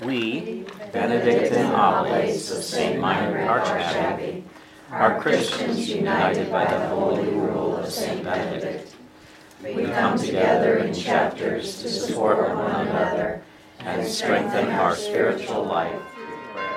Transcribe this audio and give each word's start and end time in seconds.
We, 0.00 0.64
Benedictine 0.92 1.74
Oblates 1.74 2.52
of 2.52 2.62
St. 2.62 3.00
Meinrad 3.00 3.64
Archabbey, 3.64 4.44
are 4.92 5.20
Christians 5.20 5.88
united 5.88 6.52
by 6.52 6.66
the 6.66 6.86
holy 6.86 7.28
rule 7.30 7.76
of 7.76 7.90
St. 7.90 8.22
Benedict. 8.22 8.94
We 9.60 9.86
come 9.86 10.16
together 10.16 10.78
in 10.78 10.94
chapters 10.94 11.82
to 11.82 11.88
support 11.88 12.38
one 12.38 12.86
another 12.86 13.42
and 13.80 14.06
strengthen 14.06 14.68
our 14.70 14.94
spiritual 14.94 15.64
life 15.64 16.00
through 16.14 16.38
prayer. 16.52 16.68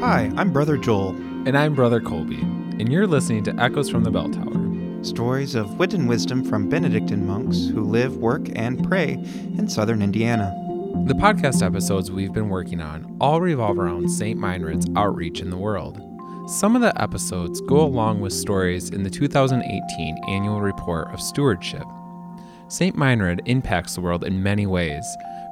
Hi, 0.00 0.30
I'm 0.36 0.52
Brother 0.52 0.76
Joel. 0.76 1.16
And 1.44 1.56
I'm 1.56 1.74
Brother 1.74 2.00
Colby, 2.00 2.40
and 2.42 2.92
you're 2.92 3.06
listening 3.06 3.42
to 3.44 3.56
Echoes 3.58 3.88
from 3.88 4.04
the 4.04 4.10
Bell 4.10 4.28
Tower 4.28 4.61
stories 5.04 5.54
of 5.54 5.78
wit 5.78 5.94
and 5.94 6.08
wisdom 6.08 6.44
from 6.44 6.68
Benedictine 6.68 7.26
monks 7.26 7.66
who 7.66 7.82
live, 7.82 8.16
work, 8.16 8.48
and 8.54 8.86
pray 8.88 9.12
in 9.12 9.68
southern 9.68 10.02
Indiana. 10.02 10.54
The 11.06 11.14
podcast 11.14 11.64
episodes 11.64 12.10
we've 12.10 12.32
been 12.32 12.48
working 12.48 12.80
on 12.80 13.16
all 13.20 13.40
revolve 13.40 13.78
around 13.78 14.08
St. 14.08 14.38
Meinrad's 14.38 14.86
outreach 14.96 15.40
in 15.40 15.50
the 15.50 15.56
world. 15.56 16.00
Some 16.46 16.76
of 16.76 16.82
the 16.82 17.00
episodes 17.00 17.60
go 17.62 17.80
along 17.80 18.20
with 18.20 18.32
stories 18.32 18.90
in 18.90 19.02
the 19.02 19.10
2018 19.10 20.18
annual 20.28 20.60
report 20.60 21.08
of 21.08 21.20
stewardship. 21.20 21.84
St. 22.68 22.96
Meinrad 22.96 23.40
impacts 23.46 23.94
the 23.94 24.00
world 24.00 24.24
in 24.24 24.42
many 24.42 24.66
ways, 24.66 25.04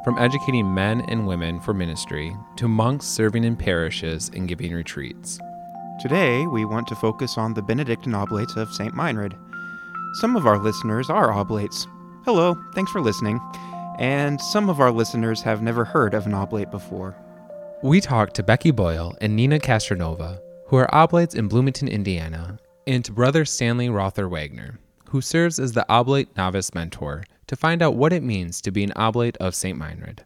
from 0.04 0.18
educating 0.18 0.72
men 0.72 1.02
and 1.08 1.26
women 1.26 1.60
for 1.60 1.74
ministry 1.74 2.34
to 2.56 2.68
monks 2.68 3.06
serving 3.06 3.44
in 3.44 3.56
parishes 3.56 4.30
and 4.34 4.48
giving 4.48 4.72
retreats. 4.72 5.38
Today, 6.00 6.46
we 6.46 6.64
want 6.64 6.88
to 6.88 6.96
focus 6.96 7.36
on 7.36 7.52
the 7.52 7.60
Benedictine 7.60 8.14
Oblates 8.14 8.56
of 8.56 8.72
St. 8.72 8.94
Meinrad. 8.94 9.36
Some 10.14 10.34
of 10.34 10.46
our 10.46 10.56
listeners 10.56 11.10
are 11.10 11.30
Oblates. 11.30 11.86
Hello, 12.24 12.58
thanks 12.74 12.90
for 12.90 13.02
listening. 13.02 13.38
And 13.98 14.40
some 14.40 14.70
of 14.70 14.80
our 14.80 14.90
listeners 14.90 15.42
have 15.42 15.60
never 15.60 15.84
heard 15.84 16.14
of 16.14 16.24
an 16.24 16.32
Oblate 16.32 16.70
before. 16.70 17.14
We 17.82 18.00
talked 18.00 18.34
to 18.36 18.42
Becky 18.42 18.70
Boyle 18.70 19.14
and 19.20 19.36
Nina 19.36 19.58
Castronova, 19.58 20.40
who 20.68 20.76
are 20.76 20.88
Oblates 20.94 21.34
in 21.34 21.48
Bloomington, 21.48 21.86
Indiana, 21.86 22.58
and 22.86 23.04
to 23.04 23.12
Brother 23.12 23.44
Stanley 23.44 23.90
Rother 23.90 24.26
Wagner, 24.26 24.78
who 25.10 25.20
serves 25.20 25.58
as 25.58 25.72
the 25.72 25.84
Oblate 25.90 26.34
Novice 26.34 26.74
Mentor, 26.74 27.24
to 27.46 27.56
find 27.56 27.82
out 27.82 27.96
what 27.96 28.14
it 28.14 28.22
means 28.22 28.62
to 28.62 28.70
be 28.70 28.82
an 28.82 28.92
Oblate 28.96 29.36
of 29.36 29.54
St. 29.54 29.78
Meinrad. 29.78 30.20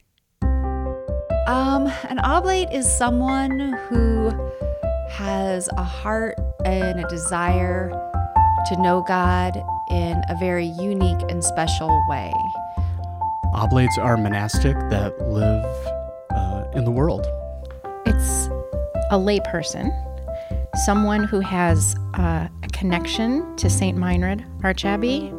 Um, 1.48 1.88
an 2.08 2.20
Oblate 2.20 2.72
is 2.72 2.88
someone 2.88 3.58
who 3.88 4.30
has 5.14 5.68
a 5.76 5.84
heart 5.84 6.36
and 6.64 6.98
a 6.98 7.08
desire 7.08 7.88
to 8.66 8.82
know 8.82 9.04
God 9.06 9.56
in 9.88 10.20
a 10.28 10.36
very 10.40 10.66
unique 10.66 11.22
and 11.28 11.42
special 11.44 11.88
way. 12.08 12.32
Oblates 13.52 13.96
are 13.96 14.16
monastic 14.16 14.74
that 14.90 15.16
live 15.28 15.64
uh, 16.30 16.64
in 16.74 16.84
the 16.84 16.90
world. 16.90 17.24
It's 18.06 18.46
a 19.12 19.16
layperson, 19.16 19.92
someone 20.84 21.22
who 21.22 21.38
has 21.38 21.94
uh, 22.14 22.48
a 22.64 22.68
connection 22.72 23.54
to 23.56 23.70
St. 23.70 23.96
Meinrad 23.96 24.44
Archabbey 24.62 25.30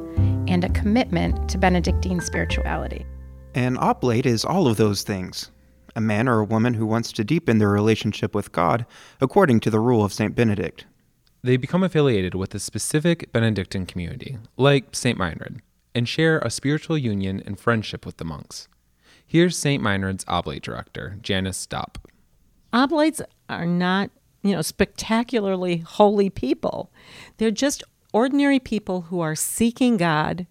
and 0.49 0.63
a 0.63 0.69
commitment 0.69 1.49
to 1.49 1.57
Benedictine 1.57 2.21
spirituality. 2.21 3.05
An 3.55 3.75
oblate 3.77 4.25
is 4.25 4.45
all 4.45 4.69
of 4.69 4.77
those 4.77 5.03
things 5.03 5.51
a 5.95 6.01
man 6.01 6.27
or 6.27 6.39
a 6.39 6.45
woman 6.45 6.75
who 6.75 6.85
wants 6.85 7.11
to 7.13 7.23
deepen 7.23 7.57
their 7.57 7.69
relationship 7.69 8.35
with 8.35 8.51
God 8.51 8.85
according 9.21 9.59
to 9.61 9.69
the 9.69 9.79
rule 9.79 10.03
of 10.03 10.13
St. 10.13 10.35
Benedict. 10.35 10.85
They 11.43 11.57
become 11.57 11.83
affiliated 11.83 12.35
with 12.35 12.55
a 12.55 12.59
specific 12.59 13.31
Benedictine 13.31 13.85
community, 13.85 14.37
like 14.57 14.95
St. 14.95 15.17
Meinrad, 15.17 15.59
and 15.93 16.09
share 16.09 16.39
a 16.39 16.49
spiritual 16.49 16.97
union 16.97 17.41
and 17.45 17.59
friendship 17.59 18.05
with 18.05 18.17
the 18.17 18.25
monks. 18.25 18.67
Here's 19.25 19.57
St. 19.57 19.81
Meinrad's 19.81 20.25
Oblate 20.27 20.63
Director, 20.63 21.17
Janice 21.21 21.67
Dopp. 21.67 21.97
Oblates 22.73 23.21
are 23.47 23.65
not, 23.65 24.09
you 24.43 24.53
know, 24.53 24.61
spectacularly 24.61 25.77
holy 25.77 26.29
people. 26.29 26.91
They're 27.37 27.51
just 27.51 27.83
ordinary 28.11 28.59
people 28.59 29.01
who 29.01 29.19
are 29.19 29.35
seeking 29.35 29.97
God 29.97 30.47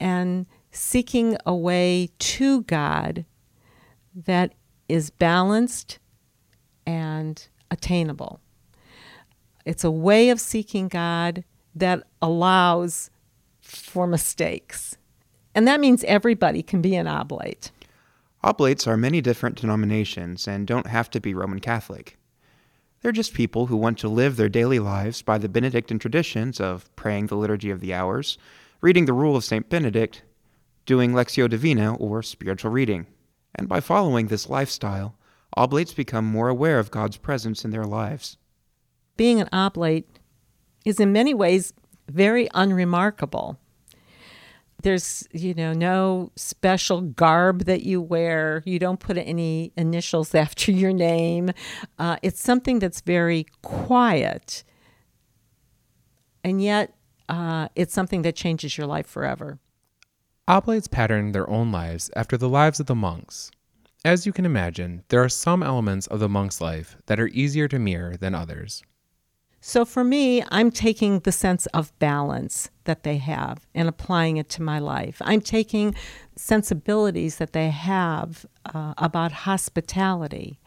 and 0.00 0.46
seeking 0.70 1.36
a 1.44 1.54
way 1.54 2.10
to 2.18 2.62
God 2.62 3.24
that 4.14 4.54
is 4.88 5.10
balanced 5.10 5.98
and 6.86 7.48
attainable. 7.70 8.40
It's 9.64 9.84
a 9.84 9.90
way 9.90 10.30
of 10.30 10.40
seeking 10.40 10.88
God 10.88 11.44
that 11.74 12.02
allows 12.22 13.10
for 13.60 14.06
mistakes. 14.06 14.96
And 15.54 15.68
that 15.68 15.80
means 15.80 16.04
everybody 16.04 16.62
can 16.62 16.80
be 16.80 16.94
an 16.94 17.06
oblate. 17.06 17.70
Oblates 18.42 18.86
are 18.86 18.96
many 18.96 19.20
different 19.20 19.60
denominations 19.60 20.48
and 20.48 20.66
don't 20.66 20.86
have 20.86 21.10
to 21.10 21.20
be 21.20 21.34
Roman 21.34 21.58
Catholic. 21.58 22.16
They're 23.00 23.12
just 23.12 23.34
people 23.34 23.66
who 23.66 23.76
want 23.76 23.98
to 23.98 24.08
live 24.08 24.36
their 24.36 24.48
daily 24.48 24.78
lives 24.78 25.22
by 25.22 25.38
the 25.38 25.48
Benedictine 25.48 25.98
traditions 25.98 26.60
of 26.60 26.94
praying 26.96 27.26
the 27.26 27.36
Liturgy 27.36 27.70
of 27.70 27.80
the 27.80 27.94
Hours, 27.94 28.38
reading 28.80 29.04
the 29.04 29.12
Rule 29.12 29.36
of 29.36 29.44
St. 29.44 29.68
Benedict, 29.68 30.22
doing 30.86 31.12
Lectio 31.12 31.48
Divina 31.48 31.94
or 31.96 32.22
spiritual 32.22 32.70
reading. 32.70 33.06
And 33.58 33.68
by 33.68 33.80
following 33.80 34.28
this 34.28 34.48
lifestyle, 34.48 35.16
oblates 35.56 35.92
become 35.92 36.24
more 36.24 36.48
aware 36.48 36.78
of 36.78 36.92
God's 36.92 37.16
presence 37.16 37.64
in 37.64 37.72
their 37.72 37.84
lives. 37.84 38.36
Being 39.16 39.40
an 39.40 39.48
oblate 39.52 40.06
is 40.84 41.00
in 41.00 41.12
many 41.12 41.34
ways 41.34 41.72
very 42.08 42.48
unremarkable. 42.54 43.58
There's, 44.82 45.26
you 45.32 45.54
know, 45.54 45.72
no 45.72 46.30
special 46.36 47.00
garb 47.00 47.64
that 47.64 47.82
you 47.82 48.00
wear. 48.00 48.62
You 48.64 48.78
don't 48.78 49.00
put 49.00 49.18
any 49.18 49.72
initials 49.76 50.36
after 50.36 50.70
your 50.70 50.92
name. 50.92 51.50
Uh, 51.98 52.16
it's 52.22 52.40
something 52.40 52.78
that's 52.78 53.00
very 53.00 53.46
quiet. 53.62 54.62
And 56.44 56.62
yet, 56.62 56.94
uh, 57.28 57.68
it's 57.74 57.92
something 57.92 58.22
that 58.22 58.36
changes 58.36 58.78
your 58.78 58.86
life 58.86 59.08
forever. 59.08 59.58
Oblates 60.48 60.88
pattern 60.88 61.32
their 61.32 61.48
own 61.50 61.70
lives 61.70 62.10
after 62.16 62.38
the 62.38 62.48
lives 62.48 62.80
of 62.80 62.86
the 62.86 62.94
monks. 62.94 63.50
As 64.02 64.24
you 64.24 64.32
can 64.32 64.46
imagine, 64.46 65.04
there 65.10 65.22
are 65.22 65.28
some 65.28 65.62
elements 65.62 66.06
of 66.06 66.20
the 66.20 66.28
monk's 66.28 66.58
life 66.58 66.96
that 67.04 67.20
are 67.20 67.28
easier 67.28 67.68
to 67.68 67.78
mirror 67.78 68.16
than 68.16 68.34
others. 68.34 68.82
So 69.60 69.84
for 69.84 70.02
me, 70.02 70.42
I'm 70.48 70.70
taking 70.70 71.18
the 71.20 71.32
sense 71.32 71.66
of 71.66 71.96
balance 71.98 72.70
that 72.84 73.02
they 73.02 73.18
have 73.18 73.66
and 73.74 73.90
applying 73.90 74.38
it 74.38 74.48
to 74.50 74.62
my 74.62 74.78
life. 74.78 75.20
I'm 75.22 75.42
taking 75.42 75.94
sensibilities 76.34 77.36
that 77.36 77.52
they 77.52 77.68
have 77.68 78.46
uh, 78.72 78.94
about 78.96 79.32
hospitality. 79.32 80.60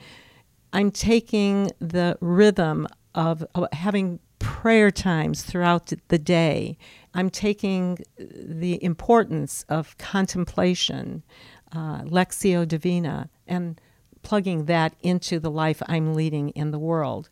I'm 0.73 0.91
taking 0.91 1.71
the 1.79 2.19
rhythm 2.21 2.87
of, 3.15 3.43
of 3.55 3.65
having 3.71 4.19
prayer 4.37 4.91
times 4.91 5.41
throughout 5.41 5.91
the 6.09 6.19
day. 6.19 6.77
I'm 7.13 7.29
taking 7.29 7.99
the 8.17 8.81
importance 8.83 9.65
of 9.69 9.97
contemplation, 9.97 11.23
uh, 11.71 12.01
Lectio 12.03 12.67
Divina, 12.67 13.29
and 13.47 13.79
plugging 14.21 14.65
that 14.65 14.95
into 15.01 15.39
the 15.39 15.51
life 15.51 15.81
I'm 15.87 16.13
leading 16.13 16.49
in 16.49 16.71
the 16.71 16.79
world. 16.79 17.29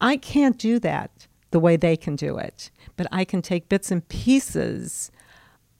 I 0.00 0.16
can't 0.16 0.58
do 0.58 0.78
that 0.80 1.26
the 1.50 1.60
way 1.60 1.76
they 1.76 1.96
can 1.96 2.16
do 2.16 2.36
it, 2.36 2.70
but 2.96 3.06
I 3.12 3.24
can 3.24 3.40
take 3.40 3.68
bits 3.68 3.90
and 3.90 4.06
pieces 4.08 5.10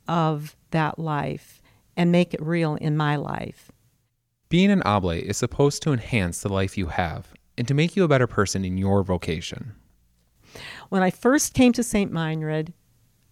of 0.07 0.57
that 0.71 0.99
life 0.99 1.61
and 1.97 2.13
make 2.13 2.35
it 2.35 2.43
real 2.43 2.77
in 2.77 2.97
my 2.97 3.17
life. 3.17 3.71
Being 4.49 4.71
an 4.71 4.83
oblate 4.85 5.25
is 5.25 5.37
supposed 5.37 5.83
to 5.83 5.93
enhance 5.93 6.41
the 6.41 6.53
life 6.53 6.79
you 6.79 6.87
have 6.87 7.35
and 7.59 7.67
to 7.67 7.75
make 7.75 7.97
you 7.97 8.05
a 8.05 8.09
better 8.09 8.27
person 8.27 8.65
in 8.65 8.79
your 8.79 9.03
vocation. 9.03 9.75
When 10.89 11.03
I 11.03 11.11
first 11.11 11.55
came 11.55 11.73
to 11.73 11.83
St. 11.83 12.13
Meinrad, 12.13 12.73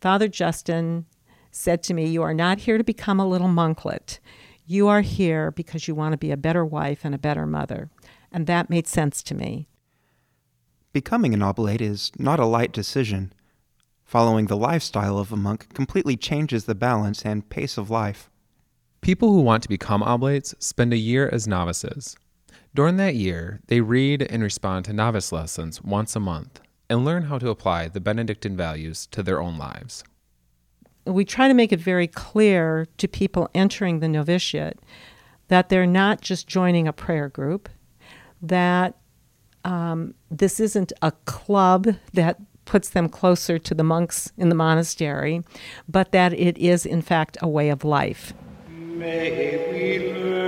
Father 0.03 0.27
Justin 0.27 1.07
said 1.53 1.85
to 1.85 1.95
me, 1.95 2.07
You 2.07 2.25
are 2.25 2.35
not 2.35 2.59
here 2.59 2.77
to 2.77 2.83
become 2.83 3.21
a 3.21 3.27
little 3.27 3.47
monklet. 3.47 4.19
You 4.67 4.89
are 4.89 5.01
here 5.01 5.53
because 5.53 5.87
you 5.87 5.95
want 5.95 6.13
to 6.13 6.19
be 6.19 6.33
a 6.33 6.37
better 6.37 6.65
wife 6.65 7.05
and 7.05 7.15
a 7.15 7.19
better 7.19 7.47
mother. 7.47 7.89
And 8.33 8.49
that 8.49 8.69
made 8.69 8.89
sense 8.89 9.23
to 9.23 9.37
me. 9.37 9.69
Becoming 10.93 11.35
an 11.35 11.43
oblate 11.43 11.81
is 11.81 12.11
not 12.19 12.41
a 12.41 12.47
light 12.47 12.73
decision. 12.73 13.33
Following 14.05 14.47
the 14.47 14.57
lifestyle 14.57 15.19
of 15.19 15.31
a 15.31 15.37
monk 15.37 15.73
completely 15.73 16.17
changes 16.17 16.65
the 16.65 16.75
balance 16.75 17.25
and 17.25 17.49
pace 17.49 17.79
of 17.79 17.89
life. 17.89 18.29
People 19.03 19.33
who 19.33 19.41
want 19.41 19.63
to 19.63 19.69
become 19.69 20.03
oblates 20.03 20.53
spend 20.59 20.93
a 20.93 20.97
year 20.97 21.31
as 21.33 21.47
novices. 21.47 22.17
During 22.75 22.97
that 22.97 23.15
year, 23.15 23.61
they 23.69 23.81
read 23.81 24.23
and 24.23 24.43
respond 24.43 24.85
to 24.87 24.93
novice 24.93 25.31
lessons 25.31 25.81
once 25.81 26.17
a 26.17 26.21
month 26.21 26.61
and 26.93 27.07
learn 27.07 27.23
how 27.25 27.39
to 27.39 27.49
apply 27.49 27.89
the 27.89 28.01
Benedictine 28.01 28.55
values 28.55 29.07
to 29.07 29.23
their 29.23 29.41
own 29.41 29.57
lives. 29.57 30.05
We 31.07 31.25
try 31.25 31.49
to 31.49 31.55
make 31.55 31.73
it 31.73 31.81
very 31.81 32.07
clear 32.07 32.87
to 32.99 33.09
people 33.09 33.49
entering 33.55 34.01
the 34.01 34.09
novitiate 34.09 34.79
that 35.49 35.71
they're 35.71 35.87
not 35.87 36.21
just 36.21 36.47
joining 36.47 36.87
a 36.87 36.93
prayer 36.93 37.31
group, 37.31 37.71
that 38.43 38.99
um, 39.65 40.15
this 40.31 40.61
isn't 40.61 40.93
a 41.01 41.13
club 41.25 41.89
that 42.13 42.39
puts 42.67 42.91
them 42.91 43.09
closer 43.09 43.59
to 43.59 43.75
the 43.75 43.83
monks 43.83 44.31
in 44.37 44.51
the 44.51 44.55
monastery, 44.55 45.43
but 45.89 46.13
that 46.13 46.35
it 46.35 46.59
is, 46.59 46.85
in 46.85 47.01
fact, 47.01 47.39
a 47.41 47.49
way 47.49 47.71
of 47.71 47.85
life. 47.85 48.35
May 48.69 49.73
we 49.73 50.13
learn 50.13 50.42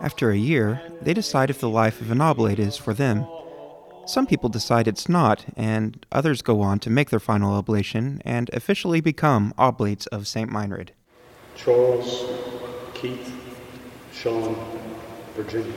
After 0.00 0.30
a 0.30 0.36
year, 0.36 0.80
they 1.02 1.14
decide 1.14 1.50
if 1.50 1.60
the 1.60 1.68
life 1.68 2.00
of 2.00 2.10
an 2.10 2.20
oblate 2.20 2.58
is 2.58 2.76
for 2.76 2.94
them. 2.94 3.26
Some 4.06 4.26
people 4.26 4.48
decide 4.48 4.88
it's 4.88 5.08
not, 5.08 5.44
and 5.56 6.04
others 6.10 6.40
go 6.40 6.60
on 6.62 6.78
to 6.80 6.90
make 6.90 7.10
their 7.10 7.20
final 7.20 7.54
oblation 7.54 8.22
and 8.24 8.48
officially 8.54 9.00
become 9.00 9.52
oblates 9.58 10.06
of 10.06 10.26
St. 10.26 10.50
Meinrad. 10.50 10.90
Charles, 11.56 12.24
Keith, 12.94 13.32
Sean, 14.12 14.56
Virginia. 15.34 15.72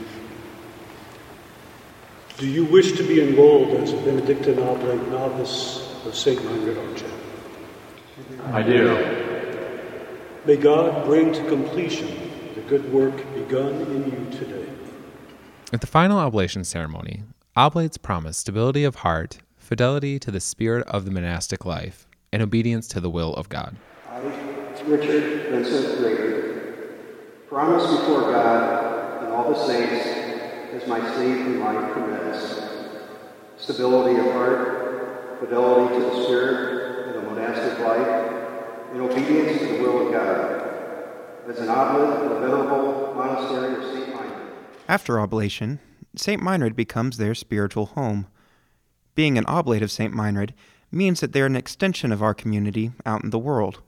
Do 2.38 2.46
you 2.48 2.64
wish 2.64 2.92
to 2.92 3.02
be 3.06 3.20
enrolled 3.20 3.68
as 3.80 3.92
a 3.92 3.96
Benedictine 3.98 4.58
Oblate 4.58 5.08
novice 5.08 5.94
of 6.06 6.14
St. 6.14 6.40
Meinrad 6.40 6.76
Archabbey? 6.76 7.12
I 8.52 8.62
do. 8.62 9.21
May 10.44 10.56
God 10.56 11.04
bring 11.04 11.32
to 11.34 11.44
completion 11.46 12.08
the 12.56 12.62
good 12.62 12.92
work 12.92 13.16
begun 13.32 13.74
in 13.74 14.04
you 14.10 14.38
today. 14.38 14.68
At 15.72 15.80
the 15.80 15.86
final 15.86 16.18
oblation 16.18 16.64
ceremony, 16.64 17.22
oblates 17.54 17.96
promise 17.96 18.38
stability 18.38 18.82
of 18.82 18.96
heart, 18.96 19.38
fidelity 19.56 20.18
to 20.18 20.32
the 20.32 20.40
spirit 20.40 20.84
of 20.88 21.04
the 21.04 21.12
monastic 21.12 21.64
life, 21.64 22.08
and 22.32 22.42
obedience 22.42 22.88
to 22.88 22.98
the 22.98 23.08
will 23.08 23.34
of 23.34 23.48
God. 23.48 23.76
I, 24.10 24.18
Richard 24.84 25.52
Vincent 25.52 25.98
Grader, 25.98 26.96
promise 27.46 27.86
before 28.00 28.22
God 28.32 29.22
and 29.22 29.32
all 29.32 29.52
the 29.52 29.64
saints 29.64 30.04
as 30.72 30.88
my 30.88 30.98
state 31.12 31.38
and 31.38 31.60
life 31.60 31.92
permits 31.92 32.58
stability 33.58 34.18
of 34.18 34.32
heart, 34.32 35.38
fidelity 35.38 35.94
to 35.94 36.00
the 36.00 36.24
spirit 36.24 37.06
of 37.06 37.14
the 37.14 37.30
monastic 37.30 37.78
life, 37.78 38.40
and 38.92 39.00
obedience 39.00 39.58
to 39.58 39.66
the 39.68 39.82
will 39.82 40.06
of 40.06 40.12
God. 40.12 40.21
As 41.48 41.58
an 41.58 41.68
oblate 41.68 42.08
of 42.08 42.28
the 42.28 42.38
venerable 42.38 43.14
monastery 43.14 43.74
of 43.74 43.92
St. 43.92 44.14
Meinrad. 44.14 44.52
After 44.88 45.18
oblation, 45.18 45.80
St. 46.14 46.40
Meinrad 46.40 46.76
becomes 46.76 47.16
their 47.16 47.34
spiritual 47.34 47.86
home. 47.86 48.28
Being 49.16 49.36
an 49.36 49.44
oblate 49.46 49.82
of 49.82 49.90
St. 49.90 50.14
Meinrad 50.14 50.50
means 50.92 51.18
that 51.18 51.32
they're 51.32 51.46
an 51.46 51.56
extension 51.56 52.12
of 52.12 52.22
our 52.22 52.32
community 52.32 52.92
out 53.04 53.24
in 53.24 53.30
the 53.30 53.40
world. 53.40 53.80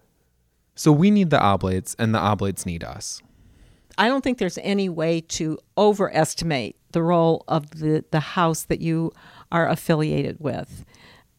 So 0.75 0.91
we 0.91 1.13
need 1.13 1.31
the 1.31 1.41
oblates, 1.41 1.95
and 1.97 2.13
the 2.13 2.19
oblates 2.19 2.67
need 2.67 2.83
us. 2.83 3.23
I 3.97 4.09
don't 4.09 4.25
think 4.25 4.39
there's 4.39 4.59
any 4.59 4.89
way 4.89 5.21
to 5.21 5.57
overestimate 5.79 6.77
the 6.91 7.03
role 7.03 7.45
of 7.47 7.71
the, 7.71 8.05
the 8.11 8.21
house 8.21 8.65
that 8.65 8.81
you 8.81 9.13
are 9.53 9.69
affiliated 9.69 10.41
with. 10.41 10.85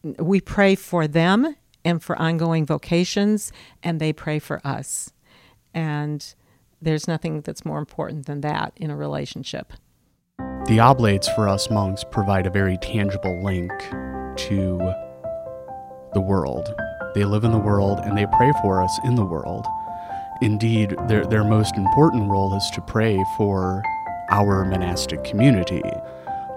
We 0.02 0.40
pray 0.40 0.76
for 0.76 1.06
them 1.06 1.56
and 1.84 2.02
for 2.02 2.16
ongoing 2.16 2.64
vocations, 2.64 3.52
and 3.82 4.00
they 4.00 4.14
pray 4.14 4.38
for 4.38 4.66
us. 4.66 5.12
And 5.76 6.34
there's 6.80 7.06
nothing 7.06 7.42
that's 7.42 7.66
more 7.66 7.78
important 7.78 8.24
than 8.24 8.40
that 8.40 8.72
in 8.76 8.90
a 8.90 8.96
relationship. 8.96 9.74
The 10.66 10.80
oblates 10.80 11.28
for 11.28 11.48
us 11.48 11.70
monks 11.70 12.02
provide 12.02 12.46
a 12.46 12.50
very 12.50 12.78
tangible 12.78 13.44
link 13.44 13.70
to 14.48 14.78
the 16.14 16.20
world. 16.20 16.74
They 17.14 17.24
live 17.24 17.44
in 17.44 17.52
the 17.52 17.58
world 17.58 18.00
and 18.00 18.16
they 18.16 18.26
pray 18.38 18.52
for 18.62 18.82
us 18.82 18.98
in 19.04 19.16
the 19.16 19.24
world. 19.24 19.66
Indeed, 20.40 20.96
their, 21.08 21.26
their 21.26 21.44
most 21.44 21.76
important 21.76 22.30
role 22.30 22.56
is 22.56 22.70
to 22.70 22.80
pray 22.80 23.22
for 23.36 23.82
our 24.30 24.64
monastic 24.64 25.24
community, 25.24 25.82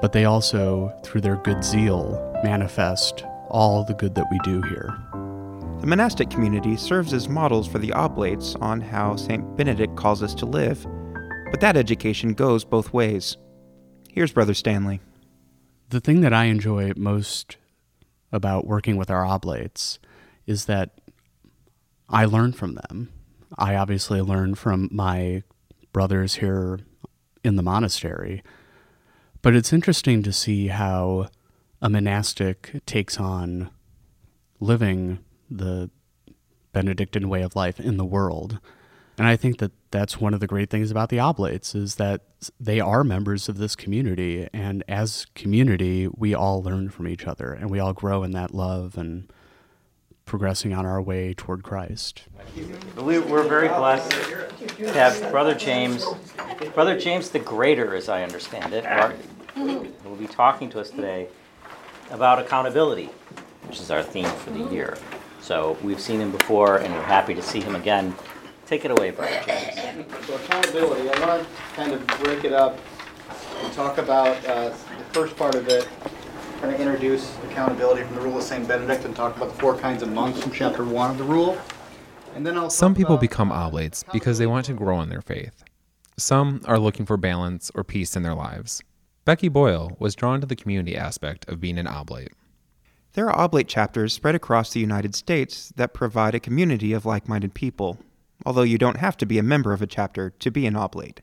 but 0.01 0.13
they 0.13 0.25
also, 0.25 0.93
through 1.03 1.21
their 1.21 1.37
good 1.37 1.63
zeal, 1.63 2.39
manifest 2.41 3.25
all 3.49 3.83
the 3.83 3.93
good 3.93 4.15
that 4.15 4.27
we 4.31 4.39
do 4.39 4.61
here. 4.61 4.97
The 5.79 5.87
monastic 5.87 6.29
community 6.29 6.75
serves 6.75 7.13
as 7.13 7.29
models 7.29 7.65
for 7.65 7.79
the 7.79 7.93
oblates 7.93 8.53
on 8.55 8.81
how 8.81 9.15
St. 9.15 9.55
Benedict 9.55 9.95
calls 9.95 10.21
us 10.21 10.35
to 10.35 10.45
live, 10.45 10.85
but 11.51 11.61
that 11.61 11.77
education 11.77 12.33
goes 12.33 12.65
both 12.65 12.91
ways. 12.91 13.37
Here's 14.11 14.33
Brother 14.33 14.53
Stanley. 14.53 14.99
The 15.87 16.01
thing 16.01 16.19
that 16.19 16.33
I 16.33 16.45
enjoy 16.45 16.91
most 16.97 17.55
about 18.33 18.67
working 18.67 18.97
with 18.97 19.09
our 19.09 19.25
oblates 19.25 19.99
is 20.45 20.65
that 20.65 20.99
I 22.09 22.25
learn 22.25 22.51
from 22.51 22.75
them. 22.75 23.13
I 23.57 23.75
obviously 23.75 24.19
learn 24.19 24.55
from 24.55 24.89
my 24.91 25.43
brothers 25.93 26.35
here 26.35 26.81
in 27.41 27.55
the 27.55 27.63
monastery, 27.63 28.43
but 29.41 29.55
it's 29.55 29.71
interesting 29.71 30.23
to 30.23 30.33
see 30.33 30.67
how 30.67 31.29
a 31.81 31.89
monastic 31.89 32.85
takes 32.85 33.17
on 33.17 33.69
living 34.59 35.19
the 35.49 35.89
Benedictine 36.71 37.29
way 37.29 37.41
of 37.41 37.55
life 37.55 37.79
in 37.79 37.97
the 37.97 38.05
world. 38.05 38.59
And 39.17 39.27
I 39.27 39.35
think 39.35 39.57
that 39.57 39.71
that's 39.91 40.21
one 40.21 40.33
of 40.33 40.39
the 40.39 40.47
great 40.47 40.69
things 40.69 40.91
about 40.91 41.09
the 41.09 41.19
Oblates 41.19 41.75
is 41.75 41.95
that 41.95 42.21
they 42.59 42.79
are 42.79 43.03
members 43.03 43.49
of 43.49 43.57
this 43.57 43.75
community, 43.75 44.47
and 44.53 44.83
as 44.87 45.25
community, 45.35 46.07
we 46.07 46.33
all 46.33 46.63
learn 46.63 46.89
from 46.89 47.07
each 47.07 47.27
other, 47.27 47.51
and 47.51 47.69
we 47.69 47.79
all 47.79 47.91
grow 47.91 48.23
in 48.23 48.31
that 48.31 48.53
love 48.53 48.97
and 48.97 49.29
progressing 50.23 50.73
on 50.73 50.85
our 50.85 51.01
way 51.01 51.33
toward 51.33 51.63
Christ. 51.63 52.23
We're 52.95 53.43
very 53.43 53.67
blessed 53.67 54.11
to 54.77 54.93
have 54.93 55.31
Brother 55.31 55.55
James, 55.55 56.05
Brother 56.73 56.97
James 56.97 57.31
the 57.31 57.39
Greater, 57.39 57.95
as 57.95 58.07
I 58.07 58.23
understand 58.23 58.73
it, 58.73 58.85
will 59.57 60.15
be 60.15 60.27
talking 60.27 60.69
to 60.69 60.79
us 60.79 60.91
today 60.91 61.27
about 62.11 62.39
accountability, 62.39 63.09
which 63.67 63.79
is 63.81 63.91
our 63.91 64.03
theme 64.03 64.29
for 64.29 64.51
the 64.51 64.63
year. 64.71 64.97
So 65.41 65.77
we've 65.83 65.99
seen 65.99 66.19
him 66.21 66.31
before, 66.31 66.77
and 66.77 66.93
we're 66.93 67.01
happy 67.01 67.33
to 67.33 67.41
see 67.41 67.61
him 67.61 67.75
again. 67.75 68.15
Take 68.65 68.85
it 68.85 68.91
away, 68.91 69.11
Brother 69.11 69.41
James. 69.45 70.05
So 70.25 70.35
accountability, 70.35 71.09
I 71.09 71.25
want 71.25 71.43
to 71.43 71.49
kind 71.75 71.91
of 71.91 72.05
break 72.23 72.43
it 72.43 72.53
up 72.53 72.77
and 73.63 73.73
talk 73.73 73.97
about 73.97 74.45
uh, 74.45 74.69
the 74.69 75.03
first 75.11 75.35
part 75.35 75.55
of 75.55 75.67
it, 75.67 75.87
kind 76.61 76.73
of 76.73 76.79
introduce 76.79 77.35
accountability 77.45 78.03
from 78.03 78.15
the 78.15 78.21
Rule 78.21 78.37
of 78.37 78.43
St. 78.43 78.67
Benedict 78.67 79.05
and 79.05 79.15
talk 79.15 79.35
about 79.37 79.49
the 79.49 79.55
four 79.55 79.75
kinds 79.77 80.03
of 80.03 80.11
monks 80.11 80.41
from 80.41 80.51
chapter 80.51 80.83
one 80.83 81.09
of 81.09 81.17
the 81.17 81.23
Rule. 81.23 81.57
And 82.35 82.45
then 82.45 82.57
I'll 82.57 82.69
Some 82.69 82.93
people 82.93 83.17
become 83.17 83.51
oblates 83.51 84.03
because 84.13 84.37
they 84.37 84.45
want 84.45 84.65
to 84.67 84.73
grow 84.73 85.01
in 85.01 85.09
their 85.09 85.21
faith. 85.21 85.63
Some 86.17 86.61
are 86.65 86.77
looking 86.77 87.05
for 87.05 87.17
balance 87.17 87.71
or 87.73 87.83
peace 87.83 88.15
in 88.15 88.23
their 88.23 88.35
lives. 88.35 88.83
Becky 89.25 89.47
Boyle 89.47 89.95
was 89.99 90.15
drawn 90.15 90.41
to 90.41 90.47
the 90.47 90.55
community 90.55 90.95
aspect 90.95 91.47
of 91.49 91.59
being 91.59 91.77
an 91.77 91.87
oblate. 91.87 92.33
There 93.13 93.27
are 93.27 93.37
oblate 93.37 93.67
chapters 93.67 94.13
spread 94.13 94.35
across 94.35 94.71
the 94.71 94.79
United 94.79 95.15
States 95.15 95.73
that 95.75 95.93
provide 95.93 96.35
a 96.35 96.39
community 96.39 96.93
of 96.93 97.05
like 97.05 97.27
minded 97.27 97.53
people, 97.53 97.97
although 98.45 98.61
you 98.61 98.77
don't 98.77 98.97
have 98.97 99.17
to 99.17 99.25
be 99.25 99.39
a 99.39 99.43
member 99.43 99.73
of 99.73 99.81
a 99.81 99.87
chapter 99.87 100.29
to 100.29 100.51
be 100.51 100.67
an 100.67 100.75
oblate. 100.75 101.21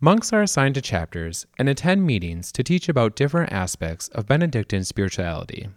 Monks 0.00 0.32
are 0.32 0.42
assigned 0.42 0.74
to 0.76 0.82
chapters 0.82 1.46
and 1.58 1.68
attend 1.68 2.06
meetings 2.06 2.52
to 2.52 2.62
teach 2.62 2.88
about 2.88 3.16
different 3.16 3.52
aspects 3.52 4.08
of 4.08 4.26
Benedictine 4.26 4.84
spirituality, 4.84 5.68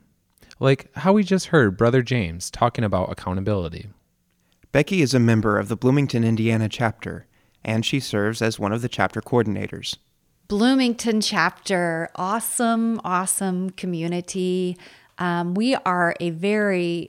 like 0.60 0.96
how 0.98 1.14
we 1.14 1.24
just 1.24 1.48
heard 1.48 1.78
Brother 1.78 2.04
James 2.04 2.52
talking 2.52 2.84
about 2.84 3.12
accountability. 3.12 3.90
Becky 4.72 5.02
is 5.02 5.14
a 5.14 5.20
member 5.20 5.58
of 5.58 5.70
the 5.70 5.76
Bloomington, 5.76 6.24
Indiana 6.24 6.70
chapter, 6.70 7.26
and 7.64 7.86
she 7.86 8.00
serves 8.00 8.42
as 8.42 8.60
one 8.60 8.72
of 8.72 8.82
the 8.82 8.90
chapter 8.90 9.22
coordinators. 9.22 9.98
Bloomington 10.48 11.22
chapter, 11.22 12.10
awesome, 12.16 13.00
awesome 13.04 13.70
community. 13.72 14.78
Um, 15.22 15.54
we 15.54 15.76
are 15.76 16.16
a 16.20 16.32
very 16.32 17.08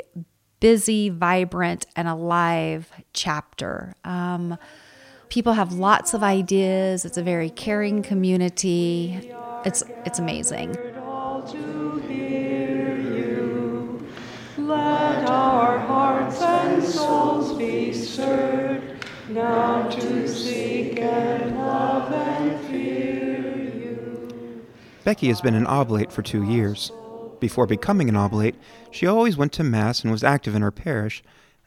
busy, 0.60 1.08
vibrant, 1.08 1.86
and 1.96 2.06
alive 2.06 2.92
chapter. 3.14 3.94
Um, 4.04 4.58
people 5.30 5.54
have 5.54 5.72
lots 5.72 6.12
of 6.12 6.22
ideas. 6.22 7.06
It's 7.06 7.16
a 7.16 7.22
very 7.22 7.48
caring 7.48 8.02
community. 8.02 9.32
It's 9.64 9.82
it's 10.04 10.18
amazing. 10.18 10.76
Let 14.58 15.30
our 15.30 15.78
hearts 15.78 16.42
and 16.42 16.84
souls 16.84 17.56
be 17.56 17.94
stirred 17.94 19.06
now 19.30 19.88
to 19.88 20.28
seek 20.28 20.98
and 21.00 21.56
love 21.56 22.12
and 22.12 22.60
fear 22.66 23.56
you. 23.58 24.66
Becky 25.02 25.28
has 25.28 25.40
been 25.40 25.54
an 25.54 25.66
oblate 25.66 26.12
for 26.12 26.20
two 26.20 26.42
years. 26.42 26.92
Before 27.42 27.66
becoming 27.66 28.08
an 28.08 28.14
oblate, 28.14 28.54
she 28.92 29.04
always 29.04 29.36
went 29.36 29.52
to 29.54 29.64
Mass 29.64 30.04
and 30.04 30.12
was 30.12 30.22
active 30.22 30.54
in 30.54 30.62
her 30.62 30.70
parish, 30.70 31.24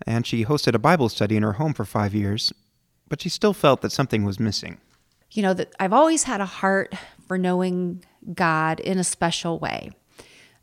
and 0.08 0.26
she 0.26 0.46
hosted 0.46 0.74
a 0.74 0.80
Bible 0.80 1.10
study 1.10 1.36
in 1.36 1.44
her 1.44 1.52
home 1.52 1.74
for 1.74 1.84
five 1.84 2.16
years, 2.16 2.54
but 3.10 3.22
she 3.22 3.28
still 3.28 3.52
felt 3.52 3.82
that 3.82 3.92
something 3.92 4.24
was 4.24 4.40
missing. 4.40 4.78
You 5.32 5.44
know 5.44 5.54
that 5.54 5.76
I've 5.78 5.92
always 5.92 6.24
had 6.24 6.40
a 6.40 6.46
heart 6.46 6.96
for 7.28 7.38
knowing 7.38 8.06
God 8.34 8.80
in 8.80 8.98
a 8.98 9.04
special 9.04 9.60
way. 9.60 9.92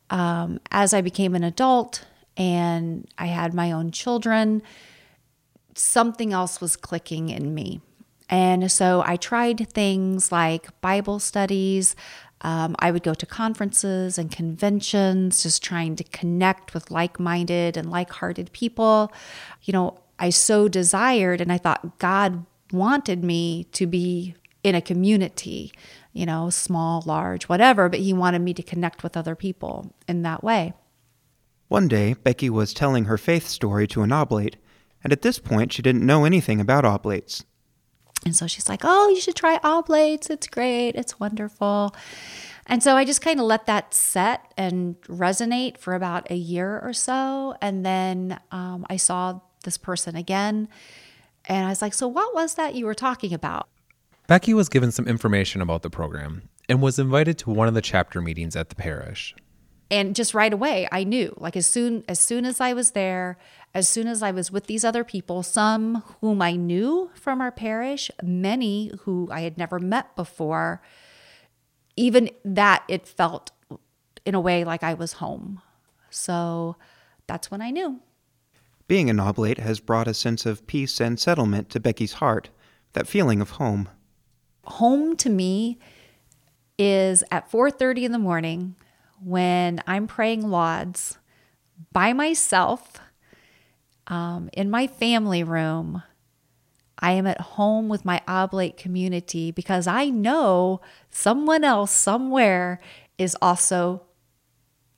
Um, 0.09 0.61
as 0.71 0.95
I 0.95 1.02
became 1.02 1.35
an 1.35 1.45
adult 1.45 2.07
and 2.38 3.07
I 3.19 3.26
had 3.26 3.52
my 3.52 3.71
own 3.71 3.90
children, 3.90 4.62
something 5.75 6.33
else 6.33 6.59
was 6.59 6.75
clicking 6.75 7.28
in 7.28 7.54
me. 7.54 7.83
And 8.31 8.73
so 8.73 9.02
I 9.04 9.16
tried 9.16 9.69
things 9.69 10.33
like 10.33 10.81
Bible 10.81 11.19
studies. 11.19 11.95
Um, 12.43 12.75
I 12.81 12.91
would 12.91 13.03
go 13.03 13.15
to 13.15 13.27
conferences 13.27 14.19
and 14.19 14.31
conventions, 14.31 15.43
just 15.43 15.63
trying 15.63 15.97
to 15.97 16.05
connect 16.05 16.75
with 16.75 16.91
like 16.91 17.19
minded 17.19 17.77
and 17.77 17.91
like 17.91 18.11
hearted 18.11 18.53
people. 18.53 19.13
You 19.63 19.73
know, 19.73 19.99
I 20.19 20.31
so 20.31 20.69
desired, 20.69 21.41
and 21.41 21.53
I 21.53 21.59
thought 21.59 21.99
God 21.99 22.45
wanted 22.73 23.23
me 23.25 23.65
to 23.73 23.87
be 23.87 24.35
in 24.63 24.75
a 24.75 24.81
community, 24.81 25.73
you 26.13 26.27
know, 26.27 26.51
small, 26.51 27.03
large, 27.07 27.49
whatever, 27.49 27.89
but 27.89 28.01
He 28.01 28.13
wanted 28.13 28.41
me 28.41 28.55
to 28.55 28.63
connect 28.63 29.03
with 29.03 29.17
other 29.17 29.35
people 29.35 29.95
in 30.09 30.23
that 30.23 30.43
way. 30.45 30.73
One 31.69 31.89
day, 31.89 32.15
Becky 32.15 32.51
was 32.51 32.75
telling 32.75 33.07
her 33.07 33.17
faith 33.17 33.47
story 33.47 33.87
to 33.89 34.03
an 34.03 34.13
oblate, 34.13 34.57
and 35.03 35.13
at 35.13 35.23
this 35.23 35.39
point, 35.39 35.73
she 35.73 35.83
didn't 35.83 36.07
know 36.07 36.25
anything 36.25 36.61
about 36.61 36.85
oblates. 36.85 37.45
And 38.25 38.37
so 38.37 38.47
she's 38.47 38.69
like, 38.69 38.81
Oh, 38.85 39.09
you 39.09 39.21
should 39.21 39.37
try 39.37 39.59
oblates. 39.62 40.31
It's 40.31 40.47
great. 40.47 40.91
It's 40.91 41.19
wonderful. 41.19 41.95
And 42.67 42.83
so 42.83 42.97
I 42.97 43.05
just 43.05 43.21
kind 43.21 43.41
of 43.41 43.47
let 43.47 43.67
that 43.67 43.93
set 43.93 44.52
and 44.57 45.00
resonate 45.02 45.79
for 45.79 45.95
about 45.95 46.31
a 46.31 46.37
year 46.37 46.81
or 46.81 46.93
so. 46.93 47.57
And 47.61 47.85
then 47.85 48.38
um, 48.52 48.87
I 48.88 48.97
saw 48.97 49.41
this 49.64 49.76
person 49.76 50.14
again. 50.14 50.69
And 51.47 51.67
I 51.67 51.71
was 51.71 51.83
like, 51.83 51.95
So 51.95 52.07
what 52.07 52.35
was 52.35 52.55
that 52.55 52.75
you 52.75 52.87
were 52.87 52.95
talking 52.95 53.33
about? 53.35 53.69
Becky 54.29 54.55
was 54.55 54.69
given 54.69 54.93
some 54.93 55.09
information 55.09 55.61
about 55.61 55.83
the 55.83 55.91
program 55.91 56.49
and 56.69 56.81
was 56.81 56.99
invited 56.99 57.38
to 57.38 57.50
one 57.50 57.69
of 57.69 57.75
the 57.75 57.83
chapter 57.83 58.21
meetings 58.21 58.55
at 58.55 58.69
the 58.69 58.76
parish. 58.76 59.35
And 59.93 60.17
just 60.17 60.33
right 60.33 60.55
away, 60.55 60.89
I 60.91 61.05
knew, 61.05 61.35
like 61.37 61.55
as 61.55 61.67
soon 61.67 62.03
as 62.09 62.19
soon 62.19 62.47
as 62.47 62.63
I 62.63 62.73
was 62.73 62.93
there, 62.93 63.37
as 63.75 63.87
soon 63.87 64.07
as 64.07 64.23
I 64.23 64.31
was 64.31 64.51
with 64.51 64.67
these 64.67 64.87
other 64.87 65.05
people, 65.05 65.43
some 65.43 66.03
whom 66.23 66.41
I 66.41 66.53
knew 66.53 67.11
from 67.15 67.43
our 67.43 67.53
parish, 67.53 68.11
many 68.23 68.91
who 69.01 69.29
I 69.31 69.43
had 69.43 69.59
never 69.59 69.79
met 69.79 70.17
before, 70.17 70.81
even 71.95 72.31
that 72.43 72.85
it 72.89 73.07
felt 73.07 73.51
in 74.25 74.35
a 74.35 74.41
way 74.41 74.65
like 74.65 74.83
I 74.83 74.95
was 74.95 75.15
home. 75.15 75.61
So 76.09 76.77
that's 77.27 77.51
when 77.51 77.61
I 77.61 77.71
knew. 77.71 78.01
Being 78.89 79.11
an 79.11 79.21
oblate 79.21 79.59
has 79.59 79.79
brought 79.79 80.09
a 80.09 80.15
sense 80.15 80.47
of 80.47 80.67
peace 80.67 81.03
and 81.03 81.21
settlement 81.21 81.69
to 81.69 81.81
Becky's 81.81 82.15
heart, 82.15 82.49
that 82.95 83.07
feeling 83.07 83.43
of 83.43 83.51
home. 83.51 83.91
Home 84.65 85.17
to 85.17 85.29
me 85.29 85.79
is 86.79 87.23
at 87.31 87.51
4:30 87.51 88.07
in 88.07 88.13
the 88.13 88.19
morning 88.19 88.75
when 89.25 89.81
I'm 89.87 90.07
praying 90.07 90.49
lauds 90.49 91.19
by 91.93 92.12
myself 92.12 92.99
um, 94.07 94.50
in 94.52 94.71
my 94.71 94.87
family 94.87 95.43
room. 95.43 96.02
I 96.99 97.12
am 97.12 97.26
at 97.26 97.41
home 97.41 97.88
with 97.88 98.05
my 98.05 98.21
oblate 98.29 98.76
community 98.76 99.50
because 99.50 99.88
I 99.88 100.09
know 100.09 100.81
someone 101.11 101.64
else 101.64 101.91
somewhere 101.91 102.81
is 103.19 103.37
also 103.43 104.02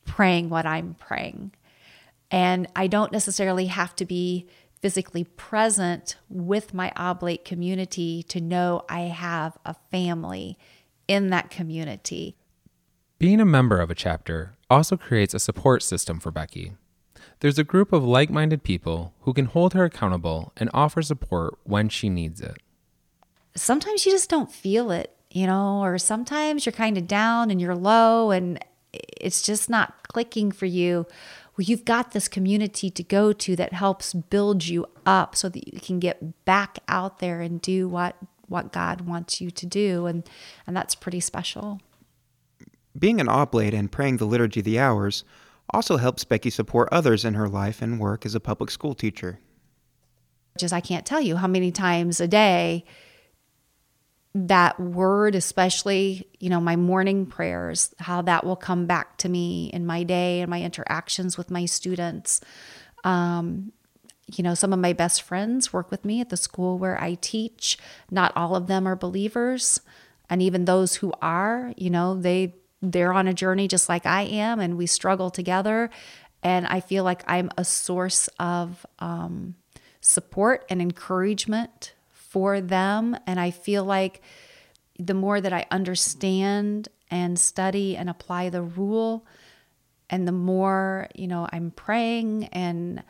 praying 0.04 0.50
what 0.50 0.66
I'm 0.66 0.94
praying. 0.94 1.52
And 2.30 2.66
I 2.76 2.88
don't 2.88 3.12
necessarily 3.12 3.66
have 3.66 3.96
to 3.96 4.04
be 4.04 4.48
physically 4.82 5.24
present 5.24 6.16
with 6.28 6.74
my 6.74 6.92
oblate 6.94 7.44
community 7.44 8.22
to 8.24 8.40
know 8.40 8.82
I 8.88 9.02
have 9.02 9.56
a 9.64 9.74
family 9.90 10.58
in 11.08 11.30
that 11.30 11.48
community. 11.48 12.36
Being 13.24 13.40
a 13.40 13.46
member 13.46 13.80
of 13.80 13.90
a 13.90 13.94
chapter 13.94 14.52
also 14.68 14.98
creates 14.98 15.32
a 15.32 15.38
support 15.38 15.82
system 15.82 16.20
for 16.20 16.30
Becky. 16.30 16.74
There's 17.40 17.58
a 17.58 17.64
group 17.64 17.90
of 17.90 18.04
like 18.04 18.28
minded 18.28 18.62
people 18.62 19.14
who 19.22 19.32
can 19.32 19.46
hold 19.46 19.72
her 19.72 19.86
accountable 19.86 20.52
and 20.58 20.68
offer 20.74 21.00
support 21.00 21.58
when 21.64 21.88
she 21.88 22.10
needs 22.10 22.42
it. 22.42 22.58
Sometimes 23.56 24.04
you 24.04 24.12
just 24.12 24.28
don't 24.28 24.52
feel 24.52 24.90
it, 24.90 25.16
you 25.30 25.46
know, 25.46 25.82
or 25.82 25.96
sometimes 25.96 26.66
you're 26.66 26.74
kind 26.74 26.98
of 26.98 27.06
down 27.06 27.50
and 27.50 27.62
you're 27.62 27.74
low 27.74 28.30
and 28.30 28.62
it's 28.92 29.40
just 29.40 29.70
not 29.70 30.06
clicking 30.08 30.52
for 30.52 30.66
you. 30.66 31.06
Well, 31.56 31.64
you've 31.64 31.86
got 31.86 32.12
this 32.12 32.28
community 32.28 32.90
to 32.90 33.02
go 33.02 33.32
to 33.32 33.56
that 33.56 33.72
helps 33.72 34.12
build 34.12 34.66
you 34.66 34.84
up 35.06 35.34
so 35.34 35.48
that 35.48 35.72
you 35.72 35.80
can 35.80 35.98
get 35.98 36.44
back 36.44 36.78
out 36.88 37.20
there 37.20 37.40
and 37.40 37.62
do 37.62 37.88
what 37.88 38.16
what 38.48 38.70
God 38.70 39.00
wants 39.00 39.40
you 39.40 39.50
to 39.50 39.64
do 39.64 40.04
and 40.04 40.28
and 40.66 40.76
that's 40.76 40.94
pretty 40.94 41.20
special. 41.20 41.80
Being 42.98 43.20
an 43.20 43.28
oblate 43.28 43.74
and 43.74 43.90
praying 43.90 44.18
the 44.18 44.24
Liturgy 44.24 44.60
of 44.60 44.64
the 44.64 44.78
Hours 44.78 45.24
also 45.70 45.96
helps 45.96 46.24
Becky 46.24 46.50
support 46.50 46.88
others 46.92 47.24
in 47.24 47.34
her 47.34 47.48
life 47.48 47.82
and 47.82 47.98
work 47.98 48.24
as 48.24 48.34
a 48.34 48.40
public 48.40 48.70
school 48.70 48.94
teacher. 48.94 49.40
Just 50.58 50.74
I 50.74 50.80
can't 50.80 51.04
tell 51.04 51.20
you 51.20 51.36
how 51.36 51.48
many 51.48 51.72
times 51.72 52.20
a 52.20 52.28
day 52.28 52.84
that 54.34 54.78
word, 54.80 55.34
especially, 55.34 56.28
you 56.40 56.50
know, 56.50 56.60
my 56.60 56.76
morning 56.76 57.24
prayers, 57.24 57.94
how 58.00 58.20
that 58.22 58.44
will 58.44 58.56
come 58.56 58.86
back 58.86 59.16
to 59.18 59.28
me 59.28 59.70
in 59.72 59.86
my 59.86 60.02
day 60.02 60.40
and 60.40 60.50
my 60.50 60.60
interactions 60.60 61.38
with 61.38 61.50
my 61.50 61.64
students. 61.66 62.40
Um, 63.04 63.72
you 64.34 64.42
know, 64.42 64.54
some 64.54 64.72
of 64.72 64.78
my 64.78 64.92
best 64.92 65.22
friends 65.22 65.72
work 65.72 65.90
with 65.90 66.04
me 66.04 66.20
at 66.20 66.30
the 66.30 66.36
school 66.36 66.78
where 66.78 67.00
I 67.00 67.14
teach. 67.14 67.78
Not 68.10 68.32
all 68.34 68.56
of 68.56 68.66
them 68.66 68.88
are 68.88 68.96
believers. 68.96 69.80
And 70.28 70.42
even 70.42 70.64
those 70.64 70.96
who 70.96 71.12
are, 71.20 71.72
you 71.76 71.90
know, 71.90 72.20
they 72.20 72.54
they're 72.92 73.12
on 73.12 73.26
a 73.26 73.34
journey 73.34 73.68
just 73.68 73.88
like 73.88 74.06
I 74.06 74.22
am, 74.22 74.60
and 74.60 74.76
we 74.76 74.86
struggle 74.86 75.30
together. 75.30 75.90
And 76.42 76.66
I 76.66 76.80
feel 76.80 77.04
like 77.04 77.22
I'm 77.26 77.50
a 77.56 77.64
source 77.64 78.28
of 78.38 78.84
um, 78.98 79.54
support 80.00 80.64
and 80.68 80.82
encouragement 80.82 81.94
for 82.10 82.60
them. 82.60 83.16
And 83.26 83.40
I 83.40 83.50
feel 83.50 83.84
like 83.84 84.20
the 84.98 85.14
more 85.14 85.40
that 85.40 85.52
I 85.52 85.66
understand 85.70 86.88
and 87.10 87.38
study 87.38 87.96
and 87.96 88.10
apply 88.10 88.50
the 88.50 88.62
rule, 88.62 89.26
and 90.10 90.28
the 90.28 90.32
more, 90.32 91.08
you 91.14 91.26
know, 91.26 91.48
I'm 91.50 91.70
praying 91.70 92.44
and 92.52 93.02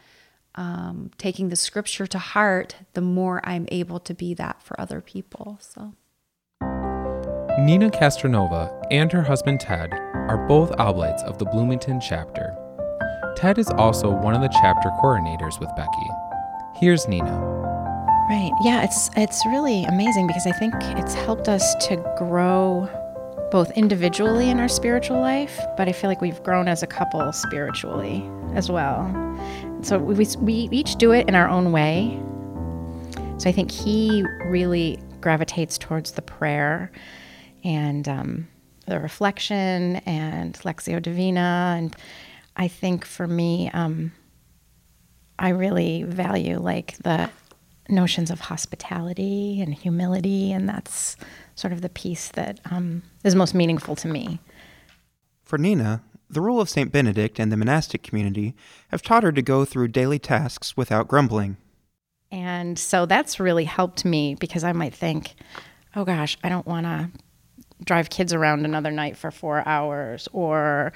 um, 0.55 1.11
taking 1.19 1.49
the 1.49 1.57
scripture 1.57 2.07
to 2.07 2.19
heart, 2.19 2.77
the 2.93 3.01
more 3.01 3.41
I'm 3.45 3.67
able 3.73 3.99
to 4.01 4.15
be 4.15 4.35
that 4.35 4.63
for 4.63 4.81
other 4.81 5.01
people. 5.01 5.59
So. 5.61 5.95
Nina 7.59 7.89
Castronova 7.89 8.85
and 8.91 9.13
her 9.13 9.23
husband 9.23 9.61
Ted 9.61 9.93
are 9.93 10.45
both 10.49 10.73
oblates 10.73 11.23
of 11.23 11.39
the 11.39 11.45
Bloomington 11.45 12.01
chapter. 12.01 12.53
Ted 13.37 13.59
is 13.59 13.69
also 13.71 14.11
one 14.11 14.35
of 14.35 14.41
the 14.41 14.49
chapter 14.49 14.89
coordinators 15.01 15.61
with 15.61 15.71
Becky. 15.77 16.11
Here's 16.75 17.07
Nina. 17.07 17.39
Right. 18.29 18.51
Yeah, 18.65 18.83
it's 18.83 19.09
it's 19.17 19.41
really 19.47 19.85
amazing 19.85 20.27
because 20.27 20.49
I 20.49 20.53
think 20.53 20.75
it's 20.99 21.15
helped 21.15 21.49
us 21.49 21.77
to 21.87 21.97
grow 22.19 22.89
both 23.53 23.71
individually 23.77 24.51
in 24.51 24.59
our 24.59 24.69
spiritual 24.69 25.21
life, 25.21 25.61
but 25.77 25.89
I 25.89 25.93
feel 25.93 26.11
like 26.11 26.21
we've 26.21 26.43
grown 26.43 26.67
as 26.67 26.83
a 26.83 26.89
couple 26.89 27.33
spiritually 27.33 28.29
as 28.57 28.69
well. 28.69 29.09
So 29.83 29.99
we, 29.99 30.27
we 30.41 30.55
each 30.73 30.97
do 30.97 31.13
it 31.13 31.29
in 31.29 31.37
our 31.37 31.49
own 31.49 31.71
way. 31.71 32.21
So 33.39 33.49
I 33.49 33.53
think 33.53 33.71
he 33.71 34.25
really 34.47 34.99
gravitates 35.21 35.79
towards 35.79 36.13
the 36.13 36.23
prayer 36.23 36.91
and 37.65 38.07
um, 38.09 38.49
the 38.87 39.01
reflection 39.01 39.97
and 40.07 40.55
Lectio 40.61 41.01
Divina. 41.01 41.75
And 41.77 41.97
I 42.57 42.69
think 42.69 43.05
for 43.05 43.27
me, 43.27 43.71
um, 43.73 44.13
I 45.39 45.49
really 45.49 46.05
value 46.05 46.59
like 46.59 46.99
the 46.99 47.31
notions 47.89 48.31
of 48.31 48.41
hospitality 48.41 49.61
and 49.61 49.75
humility, 49.75 50.53
and 50.53 50.69
that's 50.69 51.17
sort 51.55 51.73
of 51.73 51.81
the 51.81 51.89
piece 51.89 52.29
that 52.29 52.61
um, 52.71 53.03
is 53.25 53.35
most 53.35 53.55
meaningful 53.55 53.97
to 53.97 54.09
me. 54.09 54.41
For 55.43 55.59
Nina, 55.59 56.03
the 56.31 56.41
rule 56.41 56.61
of 56.61 56.71
St. 56.71 56.91
Benedict 56.91 57.39
and 57.39 57.53
the 57.53 57.57
monastic 57.57 58.03
community 58.03 58.55
have 58.89 59.03
taught 59.03 59.23
her 59.23 59.33
to 59.33 59.43
go 59.43 59.65
through 59.65 59.89
daily 59.89 60.19
tasks 60.19 60.77
without 60.77 61.09
grumbling. 61.09 61.57
And 62.31 62.79
so 62.79 63.07
that's 63.07 63.39
really 63.39 63.65
helped 63.65 64.05
me 64.05 64.35
because 64.35 64.65
I 64.65 64.73
might 64.73 64.95
think, 64.95 65.35
oh 65.95 66.05
gosh, 66.05 66.37
I 66.43 66.49
don't 66.49 66.67
want 66.67 66.87
to 66.87 67.11
drive 67.85 68.11
kids 68.11 68.33
around 68.33 68.65
another 68.65 68.91
night 68.91 69.17
for 69.17 69.31
four 69.31 69.67
hours 69.67 70.29
or 70.33 70.93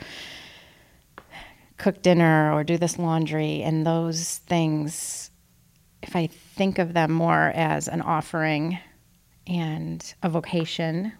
cook 1.76 2.02
dinner 2.02 2.52
or 2.52 2.64
do 2.64 2.76
this 2.76 2.98
laundry. 2.98 3.62
And 3.62 3.86
those 3.86 4.38
things 4.38 5.30
if 6.02 6.14
i 6.16 6.26
think 6.26 6.78
of 6.78 6.94
them 6.94 7.12
more 7.12 7.52
as 7.54 7.88
an 7.88 8.00
offering 8.00 8.78
and 9.46 10.14
a 10.22 10.28
vocation 10.28 11.12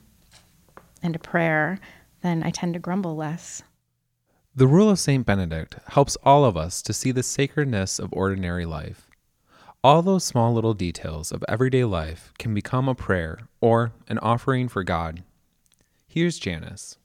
and 1.03 1.17
a 1.17 1.19
prayer 1.19 1.79
then 2.23 2.43
i 2.43 2.51
tend 2.51 2.75
to 2.75 2.81
grumble 2.81 3.15
less. 3.17 3.63
The 4.55 4.67
rule 4.67 4.91
of 4.91 4.99
st 4.99 5.25
benedict 5.25 5.77
helps 5.89 6.17
all 6.25 6.45
of 6.45 6.57
us 6.57 6.83
to 6.83 6.93
see 6.93 7.13
the 7.13 7.23
sacredness 7.23 7.99
of 8.01 8.13
ordinary 8.13 8.67
life. 8.67 9.09
All 9.85 10.03
those 10.03 10.25
small 10.25 10.53
little 10.53 10.75
details 10.75 11.31
of 11.31 11.45
everyday 11.49 11.85
life 11.85 12.33
can 12.39 12.53
become 12.53 12.89
a 12.89 12.95
prayer 12.97 13.39
or 13.61 13.93
an 14.09 14.19
offering 14.19 14.67
for 14.69 14.83
god 14.83 15.23
Here's 16.09 16.39
Janice. 16.39 16.97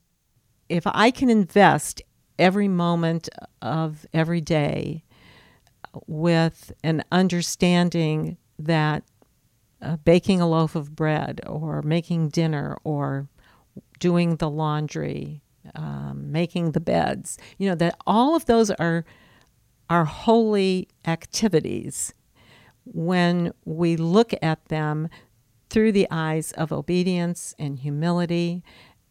If 0.68 0.86
I 0.86 1.10
can 1.10 1.28
invest 1.28 2.00
every 2.38 2.68
moment 2.68 3.28
of 3.60 4.06
every 4.12 4.40
day 4.40 5.04
with 6.06 6.72
an 6.82 7.04
understanding 7.12 8.38
that 8.58 9.04
uh, 9.82 9.96
baking 9.98 10.40
a 10.40 10.48
loaf 10.48 10.74
of 10.74 10.96
bread 10.96 11.42
or 11.46 11.82
making 11.82 12.30
dinner 12.30 12.78
or 12.82 13.28
doing 13.98 14.36
the 14.36 14.48
laundry, 14.48 15.42
um, 15.74 16.32
making 16.32 16.72
the 16.72 16.80
beds, 16.80 17.38
you 17.58 17.68
know, 17.68 17.74
that 17.74 17.96
all 18.06 18.34
of 18.34 18.46
those 18.46 18.70
are 18.70 19.04
are 19.90 20.06
holy 20.06 20.88
activities 21.06 22.14
when 22.86 23.52
we 23.66 23.96
look 23.96 24.32
at 24.40 24.64
them 24.66 25.08
through 25.68 25.92
the 25.92 26.06
eyes 26.10 26.52
of 26.52 26.72
obedience 26.72 27.54
and 27.58 27.80
humility. 27.80 28.62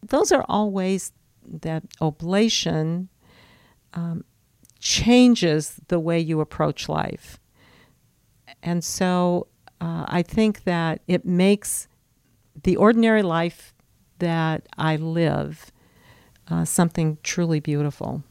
Those 0.07 0.31
are 0.31 0.45
all 0.47 0.71
ways 0.71 1.11
that 1.45 1.83
oblation 2.01 3.09
um, 3.93 4.23
changes 4.79 5.79
the 5.87 5.99
way 5.99 6.19
you 6.19 6.41
approach 6.41 6.89
life. 6.89 7.39
And 8.61 8.83
so 8.83 9.47
uh, 9.81 10.05
I 10.07 10.21
think 10.21 10.63
that 10.63 11.01
it 11.07 11.25
makes 11.25 11.87
the 12.63 12.75
ordinary 12.75 13.23
life 13.23 13.73
that 14.19 14.67
I 14.77 14.95
live 14.95 15.71
uh, 16.49 16.65
something 16.65 17.17
truly 17.23 17.59
beautiful. 17.59 18.23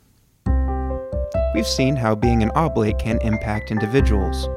We've 1.54 1.66
seen 1.66 1.96
how 1.96 2.14
being 2.14 2.42
an 2.42 2.50
oblate 2.54 2.98
can 2.98 3.18
impact 3.20 3.70
individuals. 3.70 4.48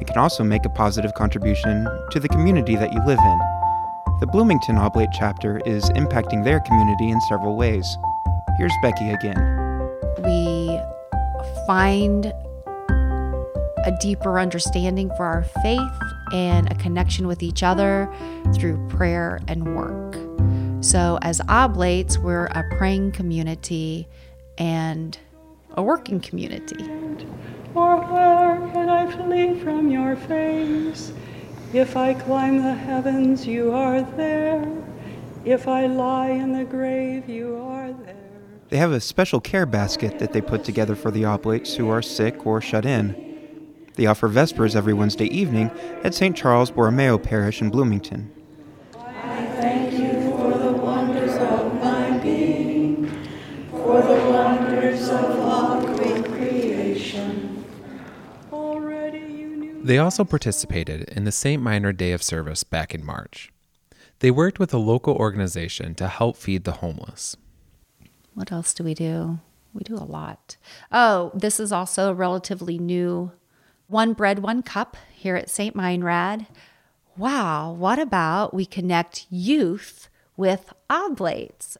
It 0.00 0.06
can 0.06 0.16
also 0.16 0.44
make 0.44 0.64
a 0.64 0.70
positive 0.70 1.14
contribution 1.14 1.86
to 2.10 2.20
the 2.20 2.28
community 2.28 2.76
that 2.76 2.92
you 2.92 3.00
live 3.04 3.18
in. 3.18 3.49
The 4.20 4.26
Bloomington 4.26 4.76
Oblate 4.76 5.08
chapter 5.14 5.62
is 5.64 5.88
impacting 5.92 6.44
their 6.44 6.60
community 6.60 7.08
in 7.08 7.18
several 7.22 7.56
ways. 7.56 7.96
Here's 8.58 8.74
Becky 8.82 9.08
again. 9.08 9.38
We 10.22 10.78
find 11.66 12.26
a 12.26 13.96
deeper 13.98 14.38
understanding 14.38 15.10
for 15.16 15.24
our 15.24 15.44
faith 15.62 15.80
and 16.34 16.70
a 16.70 16.74
connection 16.74 17.28
with 17.28 17.42
each 17.42 17.62
other 17.62 18.12
through 18.54 18.86
prayer 18.88 19.40
and 19.48 19.74
work. 19.74 20.14
So, 20.84 21.18
as 21.22 21.40
oblates, 21.48 22.18
we're 22.18 22.48
a 22.48 22.62
praying 22.76 23.12
community 23.12 24.06
and 24.58 25.16
a 25.78 25.82
working 25.82 26.20
community. 26.20 26.84
Or 27.74 27.96
where 27.96 28.70
can 28.72 28.90
I 28.90 29.10
flee 29.16 29.58
from 29.60 29.90
your 29.90 30.14
face? 30.14 31.14
If 31.72 31.96
I 31.96 32.14
climb 32.14 32.64
the 32.64 32.74
heavens, 32.74 33.46
you 33.46 33.72
are 33.72 34.02
there. 34.02 34.66
If 35.44 35.68
I 35.68 35.86
lie 35.86 36.30
in 36.30 36.52
the 36.52 36.64
grave, 36.64 37.28
you 37.28 37.62
are 37.62 37.92
there. 37.92 38.16
They 38.70 38.76
have 38.76 38.90
a 38.90 39.00
special 39.00 39.40
care 39.40 39.66
basket 39.66 40.18
that 40.18 40.32
they 40.32 40.40
put 40.40 40.64
together 40.64 40.96
for 40.96 41.12
the 41.12 41.24
oblates 41.24 41.76
who 41.76 41.88
are 41.88 42.02
sick 42.02 42.44
or 42.44 42.60
shut 42.60 42.84
in. 42.84 43.14
They 43.94 44.06
offer 44.06 44.26
Vespers 44.26 44.74
every 44.74 44.94
Wednesday 44.94 45.26
evening 45.26 45.70
at 46.02 46.12
St. 46.12 46.36
Charles 46.36 46.72
Borromeo 46.72 47.18
Parish 47.18 47.60
in 47.62 47.70
Bloomington. 47.70 48.32
I 48.96 49.46
thank 49.60 49.92
you 49.92 50.30
for 50.38 50.58
the 50.58 50.72
wonders 50.72 51.36
of 51.36 51.74
my 51.74 52.18
being, 52.18 53.06
for 53.70 54.02
the 54.02 54.28
wonders 54.28 55.08
of 55.08 55.38
all 55.38 55.82
great 55.82 56.24
creation. 56.24 57.49
Already 59.80 59.92
you 59.92 59.94
knew. 59.94 59.94
They 59.94 59.98
also 59.98 60.24
participated 60.24 61.08
in 61.10 61.24
the 61.24 61.32
St. 61.32 61.62
Meinrad 61.62 61.96
Day 61.96 62.12
of 62.12 62.22
Service 62.22 62.64
back 62.64 62.94
in 62.94 63.04
March. 63.04 63.52
They 64.18 64.30
worked 64.30 64.58
with 64.58 64.74
a 64.74 64.78
local 64.78 65.14
organization 65.14 65.94
to 65.96 66.08
help 66.08 66.36
feed 66.36 66.64
the 66.64 66.72
homeless. 66.72 67.36
What 68.34 68.52
else 68.52 68.74
do 68.74 68.84
we 68.84 68.94
do? 68.94 69.38
We 69.72 69.82
do 69.82 69.94
a 69.94 70.04
lot. 70.04 70.56
Oh, 70.92 71.30
this 71.34 71.58
is 71.60 71.72
also 71.72 72.10
a 72.10 72.14
relatively 72.14 72.78
new 72.78 73.32
one 73.88 74.12
bread, 74.12 74.40
one 74.40 74.62
cup 74.62 74.96
here 75.12 75.36
at 75.36 75.50
St. 75.50 75.74
Meinrad. 75.74 76.46
Wow, 77.16 77.72
what 77.72 77.98
about 77.98 78.54
we 78.54 78.66
connect 78.66 79.26
youth 79.30 80.08
with 80.36 80.72
oblates? 80.88 81.76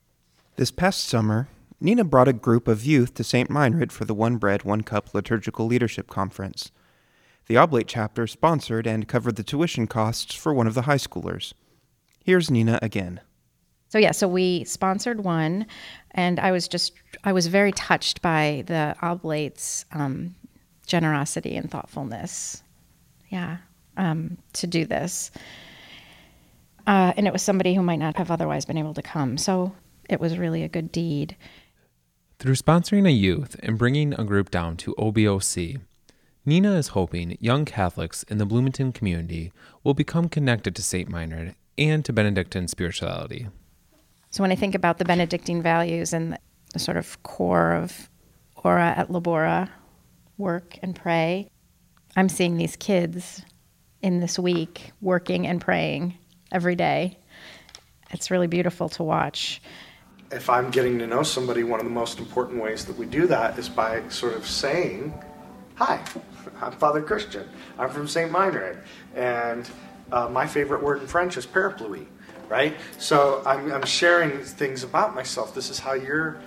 This 0.56 0.70
past 0.70 1.04
summer, 1.04 1.48
Nina 1.80 2.04
brought 2.04 2.28
a 2.28 2.32
group 2.32 2.68
of 2.68 2.84
youth 2.84 3.14
to 3.14 3.24
St. 3.24 3.48
Meinrad 3.48 3.92
for 3.92 4.04
the 4.04 4.14
One 4.14 4.36
Bread, 4.36 4.64
One 4.64 4.82
Cup 4.82 5.14
Liturgical 5.14 5.66
Leadership 5.66 6.08
Conference. 6.08 6.70
The 7.50 7.56
Oblate 7.56 7.88
chapter 7.88 8.28
sponsored 8.28 8.86
and 8.86 9.08
covered 9.08 9.34
the 9.34 9.42
tuition 9.42 9.88
costs 9.88 10.36
for 10.36 10.54
one 10.54 10.68
of 10.68 10.74
the 10.74 10.82
high 10.82 10.98
schoolers. 10.98 11.52
Here's 12.22 12.48
Nina 12.48 12.78
again. 12.80 13.18
So 13.88 13.98
yeah, 13.98 14.12
so 14.12 14.28
we 14.28 14.62
sponsored 14.62 15.24
one, 15.24 15.66
and 16.12 16.38
I 16.38 16.52
was 16.52 16.68
just 16.68 16.92
I 17.24 17.32
was 17.32 17.48
very 17.48 17.72
touched 17.72 18.22
by 18.22 18.62
the 18.68 18.94
oblates' 19.02 19.84
um, 19.90 20.36
generosity 20.86 21.56
and 21.56 21.68
thoughtfulness. 21.68 22.62
Yeah, 23.30 23.56
um, 23.96 24.38
to 24.52 24.68
do 24.68 24.84
this, 24.84 25.32
uh, 26.86 27.14
and 27.16 27.26
it 27.26 27.32
was 27.32 27.42
somebody 27.42 27.74
who 27.74 27.82
might 27.82 27.98
not 27.98 28.16
have 28.16 28.30
otherwise 28.30 28.64
been 28.64 28.78
able 28.78 28.94
to 28.94 29.02
come. 29.02 29.36
So 29.36 29.74
it 30.08 30.20
was 30.20 30.38
really 30.38 30.62
a 30.62 30.68
good 30.68 30.92
deed. 30.92 31.34
Through 32.38 32.54
sponsoring 32.54 33.08
a 33.08 33.10
youth 33.10 33.56
and 33.60 33.76
bringing 33.76 34.14
a 34.14 34.22
group 34.22 34.52
down 34.52 34.76
to 34.76 34.94
OBOC, 34.94 35.80
Nina 36.46 36.72
is 36.76 36.88
hoping 36.88 37.36
young 37.38 37.66
Catholics 37.66 38.22
in 38.22 38.38
the 38.38 38.46
Bloomington 38.46 38.92
community 38.92 39.52
will 39.84 39.92
become 39.92 40.28
connected 40.28 40.74
to 40.74 40.82
St. 40.82 41.10
Meinrad 41.10 41.54
and 41.76 42.02
to 42.06 42.14
Benedictine 42.14 42.66
spirituality. 42.66 43.48
So 44.30 44.42
when 44.42 44.50
I 44.50 44.54
think 44.54 44.74
about 44.74 44.96
the 44.96 45.04
Benedictine 45.04 45.62
values 45.62 46.14
and 46.14 46.38
the 46.72 46.78
sort 46.78 46.96
of 46.96 47.22
core 47.24 47.74
of 47.74 48.08
Ora 48.64 48.94
et 48.96 49.08
Labora, 49.08 49.68
work 50.38 50.78
and 50.80 50.96
pray, 50.96 51.50
I'm 52.16 52.30
seeing 52.30 52.56
these 52.56 52.74
kids 52.74 53.42
in 54.00 54.20
this 54.20 54.38
week 54.38 54.92
working 55.02 55.46
and 55.46 55.60
praying 55.60 56.16
every 56.50 56.74
day. 56.74 57.18
It's 58.12 58.30
really 58.30 58.46
beautiful 58.46 58.88
to 58.90 59.02
watch. 59.02 59.60
If 60.32 60.48
I'm 60.48 60.70
getting 60.70 60.98
to 61.00 61.06
know 61.06 61.22
somebody, 61.22 61.64
one 61.64 61.80
of 61.80 61.86
the 61.86 61.92
most 61.92 62.18
important 62.18 62.62
ways 62.62 62.86
that 62.86 62.96
we 62.96 63.04
do 63.04 63.26
that 63.26 63.58
is 63.58 63.68
by 63.68 64.08
sort 64.08 64.34
of 64.34 64.46
saying, 64.46 65.12
Hi, 65.80 66.04
I'm 66.60 66.72
Father 66.72 67.00
Christian. 67.00 67.48
I'm 67.78 67.88
from 67.88 68.06
St. 68.06 68.30
Meinrad. 68.30 68.82
And 69.14 69.68
uh, 70.12 70.28
my 70.28 70.46
favorite 70.46 70.82
word 70.82 71.00
in 71.00 71.06
French 71.06 71.36
is 71.36 71.46
parapluie 71.46 72.06
right? 72.50 72.76
So 72.98 73.42
I'm, 73.46 73.72
I'm 73.72 73.86
sharing 73.86 74.42
things 74.42 74.82
about 74.82 75.14
myself. 75.14 75.54
This 75.54 75.70
is 75.70 75.78
how 75.78 75.94
you're, 75.94 76.42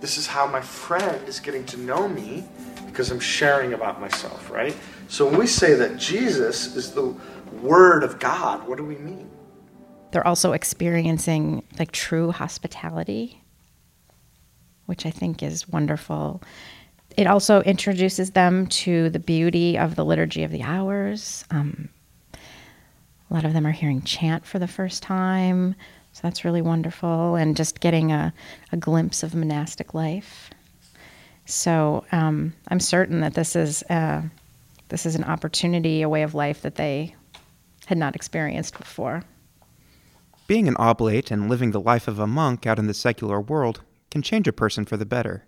this 0.00 0.16
is 0.16 0.26
how 0.26 0.46
my 0.46 0.60
friend 0.60 1.28
is 1.28 1.40
getting 1.40 1.66
to 1.66 1.76
know 1.78 2.08
me 2.08 2.44
because 2.86 3.10
I'm 3.10 3.20
sharing 3.20 3.74
about 3.74 4.00
myself, 4.00 4.50
right? 4.50 4.74
So 5.08 5.26
when 5.26 5.36
we 5.36 5.46
say 5.46 5.74
that 5.74 5.98
Jesus 5.98 6.76
is 6.76 6.92
the 6.92 7.14
Word 7.60 8.04
of 8.04 8.20
God, 8.20 8.66
what 8.68 8.78
do 8.78 8.84
we 8.84 8.96
mean? 8.96 9.28
They're 10.12 10.26
also 10.26 10.52
experiencing 10.52 11.64
like 11.78 11.90
true 11.90 12.30
hospitality, 12.30 13.42
which 14.86 15.04
I 15.04 15.10
think 15.10 15.42
is 15.42 15.68
wonderful. 15.68 16.40
It 17.18 17.26
also 17.26 17.62
introduces 17.62 18.30
them 18.30 18.68
to 18.68 19.10
the 19.10 19.18
beauty 19.18 19.76
of 19.76 19.96
the 19.96 20.04
Liturgy 20.04 20.44
of 20.44 20.52
the 20.52 20.62
Hours. 20.62 21.44
Um, 21.50 21.88
a 22.32 23.34
lot 23.34 23.44
of 23.44 23.54
them 23.54 23.66
are 23.66 23.72
hearing 23.72 24.02
chant 24.02 24.46
for 24.46 24.60
the 24.60 24.68
first 24.68 25.02
time. 25.02 25.74
So 26.12 26.20
that's 26.22 26.44
really 26.44 26.62
wonderful. 26.62 27.34
And 27.34 27.56
just 27.56 27.80
getting 27.80 28.12
a, 28.12 28.32
a 28.70 28.76
glimpse 28.76 29.24
of 29.24 29.34
monastic 29.34 29.94
life. 29.94 30.50
So 31.44 32.04
um, 32.12 32.52
I'm 32.68 32.78
certain 32.78 33.18
that 33.22 33.34
this 33.34 33.56
is, 33.56 33.82
uh, 33.90 34.22
this 34.88 35.04
is 35.04 35.16
an 35.16 35.24
opportunity, 35.24 36.02
a 36.02 36.08
way 36.08 36.22
of 36.22 36.36
life 36.36 36.62
that 36.62 36.76
they 36.76 37.16
had 37.86 37.98
not 37.98 38.14
experienced 38.14 38.78
before. 38.78 39.24
Being 40.46 40.68
an 40.68 40.76
oblate 40.76 41.32
and 41.32 41.50
living 41.50 41.72
the 41.72 41.80
life 41.80 42.06
of 42.06 42.20
a 42.20 42.28
monk 42.28 42.64
out 42.64 42.78
in 42.78 42.86
the 42.86 42.94
secular 42.94 43.40
world 43.40 43.80
can 44.12 44.22
change 44.22 44.46
a 44.46 44.52
person 44.52 44.84
for 44.84 44.96
the 44.96 45.04
better. 45.04 45.47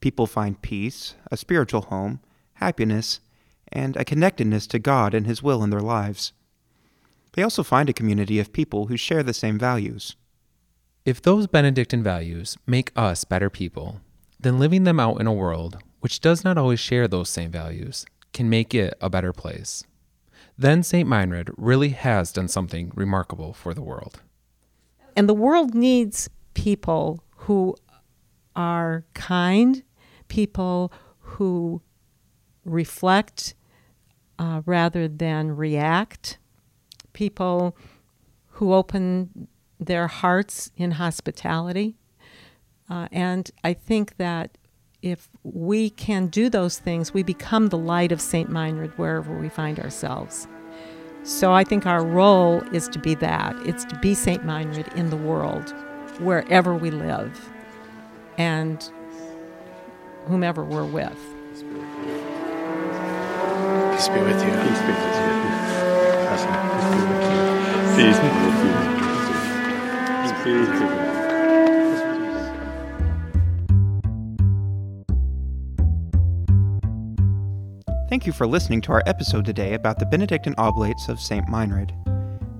People 0.00 0.26
find 0.26 0.60
peace, 0.62 1.14
a 1.30 1.36
spiritual 1.36 1.82
home, 1.82 2.20
happiness, 2.54 3.20
and 3.68 3.96
a 3.96 4.04
connectedness 4.04 4.66
to 4.68 4.78
God 4.78 5.14
and 5.14 5.26
His 5.26 5.42
will 5.42 5.62
in 5.62 5.70
their 5.70 5.80
lives. 5.80 6.32
They 7.32 7.42
also 7.42 7.62
find 7.62 7.88
a 7.88 7.94
community 7.94 8.38
of 8.38 8.52
people 8.52 8.86
who 8.86 8.96
share 8.96 9.22
the 9.22 9.34
same 9.34 9.58
values. 9.58 10.16
If 11.04 11.22
those 11.22 11.46
Benedictine 11.46 12.02
values 12.02 12.56
make 12.66 12.92
us 12.96 13.24
better 13.24 13.48
people, 13.48 14.00
then 14.38 14.58
living 14.58 14.84
them 14.84 14.98
out 14.98 15.20
in 15.20 15.26
a 15.26 15.32
world 15.32 15.78
which 16.00 16.20
does 16.20 16.44
not 16.44 16.58
always 16.58 16.80
share 16.80 17.06
those 17.06 17.28
same 17.28 17.50
values 17.50 18.04
can 18.32 18.48
make 18.48 18.74
it 18.74 18.94
a 19.00 19.10
better 19.10 19.32
place. 19.32 19.84
Then 20.56 20.82
St. 20.82 21.08
Meinrad 21.08 21.50
really 21.56 21.90
has 21.90 22.32
done 22.32 22.48
something 22.48 22.92
remarkable 22.94 23.52
for 23.52 23.72
the 23.74 23.82
world. 23.82 24.20
And 25.16 25.28
the 25.28 25.34
world 25.34 25.74
needs 25.74 26.28
people 26.54 27.22
who 27.36 27.76
are 28.56 29.04
kind, 29.14 29.82
people 30.30 30.90
who 31.18 31.82
reflect 32.64 33.54
uh, 34.38 34.62
rather 34.64 35.06
than 35.06 35.54
react, 35.54 36.38
people 37.12 37.76
who 38.52 38.72
open 38.72 39.48
their 39.78 40.06
hearts 40.06 40.70
in 40.76 40.92
hospitality. 40.92 41.96
Uh, 42.88 43.08
and 43.12 43.50
I 43.62 43.74
think 43.74 44.16
that 44.16 44.56
if 45.02 45.28
we 45.42 45.90
can 45.90 46.28
do 46.28 46.48
those 46.48 46.78
things, 46.78 47.12
we 47.12 47.22
become 47.22 47.68
the 47.68 47.78
light 47.78 48.12
of 48.12 48.20
St. 48.20 48.48
Meinrad 48.48 48.96
wherever 48.98 49.38
we 49.38 49.48
find 49.48 49.78
ourselves. 49.78 50.46
So 51.22 51.52
I 51.52 51.64
think 51.64 51.86
our 51.86 52.04
role 52.04 52.62
is 52.72 52.88
to 52.88 52.98
be 52.98 53.14
that. 53.16 53.54
It's 53.66 53.84
to 53.86 53.98
be 53.98 54.14
St. 54.14 54.44
Meinrad 54.44 54.94
in 54.96 55.10
the 55.10 55.16
world, 55.16 55.74
wherever 56.18 56.74
we 56.74 56.90
live, 56.90 57.50
and 58.38 58.90
whomever 60.26 60.64
we're 60.64 60.84
with. 60.84 61.16
Peace 61.50 61.62
be 61.62 61.74
with 61.74 61.84
you. 61.84 63.70
Peace 63.98 64.08
be 64.08 64.20
with 64.20 64.42
you. 64.42 64.50
Peace 67.96 68.18
be 68.18 68.22
with 68.22 68.64
you. 68.64 68.72
Peace 70.22 70.42
be 70.44 70.52
with 70.52 70.80
you. 70.80 70.88
Thank 78.08 78.26
you 78.26 78.32
for 78.32 78.46
listening 78.46 78.80
to 78.82 78.92
our 78.92 79.02
episode 79.06 79.44
today 79.44 79.74
about 79.74 79.98
the 80.00 80.06
Benedictine 80.06 80.54
Oblates 80.58 81.08
of 81.08 81.20
St. 81.20 81.46
Meinrad. 81.46 81.92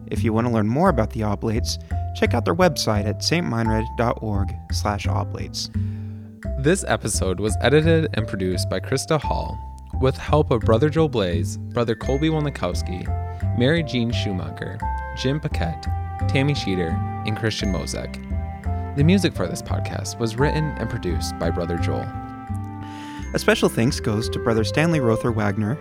If 0.06 0.22
you 0.22 0.32
want 0.32 0.46
to 0.46 0.52
learn 0.52 0.68
more 0.68 0.88
about 0.90 1.10
the 1.10 1.24
Oblates, 1.24 1.76
check 2.14 2.34
out 2.34 2.44
their 2.44 2.54
website 2.54 3.04
at 3.06 3.18
stmeinrad.org/oblates. 3.18 5.70
This 6.58 6.84
episode 6.88 7.38
was 7.38 7.54
edited 7.60 8.08
and 8.14 8.26
produced 8.26 8.70
by 8.70 8.80
Krista 8.80 9.20
Hall, 9.20 9.58
with 10.00 10.16
help 10.16 10.50
of 10.50 10.62
Brother 10.62 10.88
Joel 10.88 11.10
Blaze, 11.10 11.58
Brother 11.58 11.94
Colby 11.94 12.28
Wolnikowski, 12.28 13.06
Mary 13.58 13.82
Jean 13.82 14.10
Schumacher, 14.10 14.78
Jim 15.18 15.38
Paquette, 15.38 15.82
Tammy 16.28 16.54
Sheeter, 16.54 16.92
and 17.26 17.36
Christian 17.36 17.70
Mozek. 17.70 18.14
The 18.96 19.04
music 19.04 19.34
for 19.34 19.46
this 19.46 19.60
podcast 19.60 20.18
was 20.18 20.36
written 20.36 20.64
and 20.78 20.88
produced 20.88 21.38
by 21.38 21.50
Brother 21.50 21.76
Joel. 21.76 22.08
A 23.34 23.38
special 23.38 23.68
thanks 23.68 24.00
goes 24.00 24.30
to 24.30 24.38
Brother 24.38 24.64
Stanley 24.64 25.00
Rother 25.00 25.32
Wagner, 25.32 25.76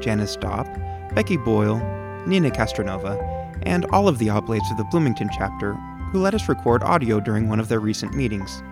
Janice 0.00 0.36
Dopp, 0.36 0.66
Becky 1.14 1.38
Boyle, 1.38 1.78
Nina 2.24 2.50
Castronova, 2.50 3.18
and 3.64 3.84
all 3.86 4.06
of 4.06 4.18
the 4.18 4.30
Oblates 4.30 4.70
of 4.70 4.76
the 4.76 4.84
Bloomington 4.84 5.28
chapter 5.36 5.74
who 6.12 6.20
let 6.20 6.34
us 6.34 6.48
record 6.48 6.84
audio 6.84 7.18
during 7.18 7.48
one 7.48 7.58
of 7.58 7.68
their 7.68 7.80
recent 7.80 8.14
meetings. 8.14 8.62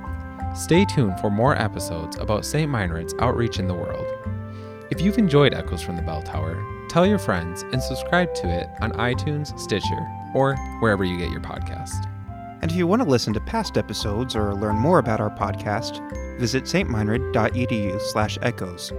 Stay 0.54 0.84
tuned 0.84 1.18
for 1.18 1.30
more 1.30 1.56
episodes 1.56 2.16
about 2.18 2.44
St. 2.44 2.70
Meinrad's 2.70 3.14
outreach 3.20 3.58
in 3.58 3.68
the 3.68 3.74
world. 3.74 4.06
If 4.90 5.00
you've 5.00 5.16
enjoyed 5.16 5.54
Echoes 5.54 5.80
from 5.80 5.96
the 5.96 6.02
Bell 6.02 6.20
Tower, 6.20 6.62
tell 6.90 7.06
your 7.06 7.18
friends 7.18 7.62
and 7.72 7.82
subscribe 7.82 8.34
to 8.34 8.48
it 8.48 8.68
on 8.82 8.92
iTunes, 8.92 9.58
Stitcher, 9.58 10.06
or 10.34 10.54
wherever 10.80 11.04
you 11.04 11.16
get 11.16 11.30
your 11.30 11.40
podcast. 11.40 12.06
And 12.60 12.70
if 12.70 12.76
you 12.76 12.86
want 12.86 13.00
to 13.02 13.08
listen 13.08 13.32
to 13.32 13.40
past 13.40 13.78
episodes 13.78 14.36
or 14.36 14.54
learn 14.54 14.76
more 14.76 14.98
about 14.98 15.20
our 15.20 15.30
podcast, 15.30 16.00
visit 16.38 16.64
slash 18.10 18.38
echoes. 18.42 18.92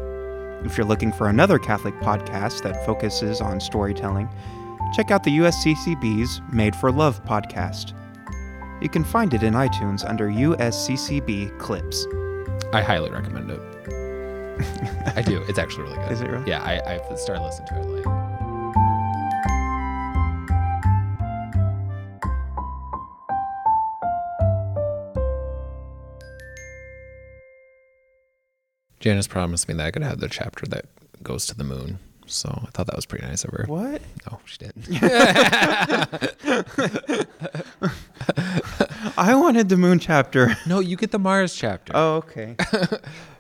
If 0.66 0.76
you're 0.76 0.88
looking 0.88 1.14
for 1.14 1.30
another 1.30 1.60
Catholic 1.60 1.94
podcast 2.00 2.64
that 2.64 2.84
focuses 2.84 3.42
on 3.42 3.60
storytelling, 3.60 4.28
check 4.96 5.12
out 5.12 5.24
the 5.24 5.38
USCCB's 5.38 6.42
Made 6.52 6.76
for 6.76 6.92
Love 6.92 7.24
podcast. 7.26 7.94
You 8.82 8.90
can 8.90 9.04
find 9.04 9.34
it 9.34 9.44
in 9.44 9.54
iTunes 9.54 10.08
under 10.08 10.30
USCCB 10.30 11.58
Clips. 11.60 12.06
I 12.74 12.82
highly 12.82 13.12
recommend 13.12 13.52
it. 13.52 13.60
I 15.16 15.22
do. 15.22 15.44
It's 15.48 15.60
actually 15.60 15.84
really 15.84 15.98
good. 15.98 16.12
Is 16.12 16.22
it 16.22 16.30
really? 16.30 16.50
Yeah, 16.50 16.64
I, 16.64 17.00
I 17.00 17.16
started 17.16 17.44
listening 17.44 17.68
to 17.70 17.80
it 17.80 17.86
late. 17.86 18.06
Janice 29.00 29.28
promised 29.28 29.68
me 29.68 29.74
that 29.74 29.86
I 29.86 29.92
could 29.92 30.04
have 30.04 30.20
the 30.20 30.30
chapter 30.30 30.66
that 30.68 30.86
goes 31.22 31.46
to 31.48 31.56
the 31.56 31.66
moon. 31.66 32.00
So 32.26 32.48
I 32.50 32.70
thought 32.72 32.86
that 32.88 32.96
was 32.96 33.06
pretty 33.06 33.28
nice 33.28 33.44
of 33.44 33.52
her. 33.52 33.66
What? 33.68 34.02
No, 34.32 34.40
she 34.46 34.58
didn't. 34.60 34.88
I 39.24 39.36
wanted 39.36 39.70
the 39.70 39.78
moon 39.78 40.00
chapter. 40.00 40.58
no, 40.68 40.82
you 40.82 40.98
get 40.98 41.12
the 41.12 41.18
Mars 41.18 41.56
chapter. 41.56 41.94
Oh, 41.96 42.16
okay. 42.16 42.58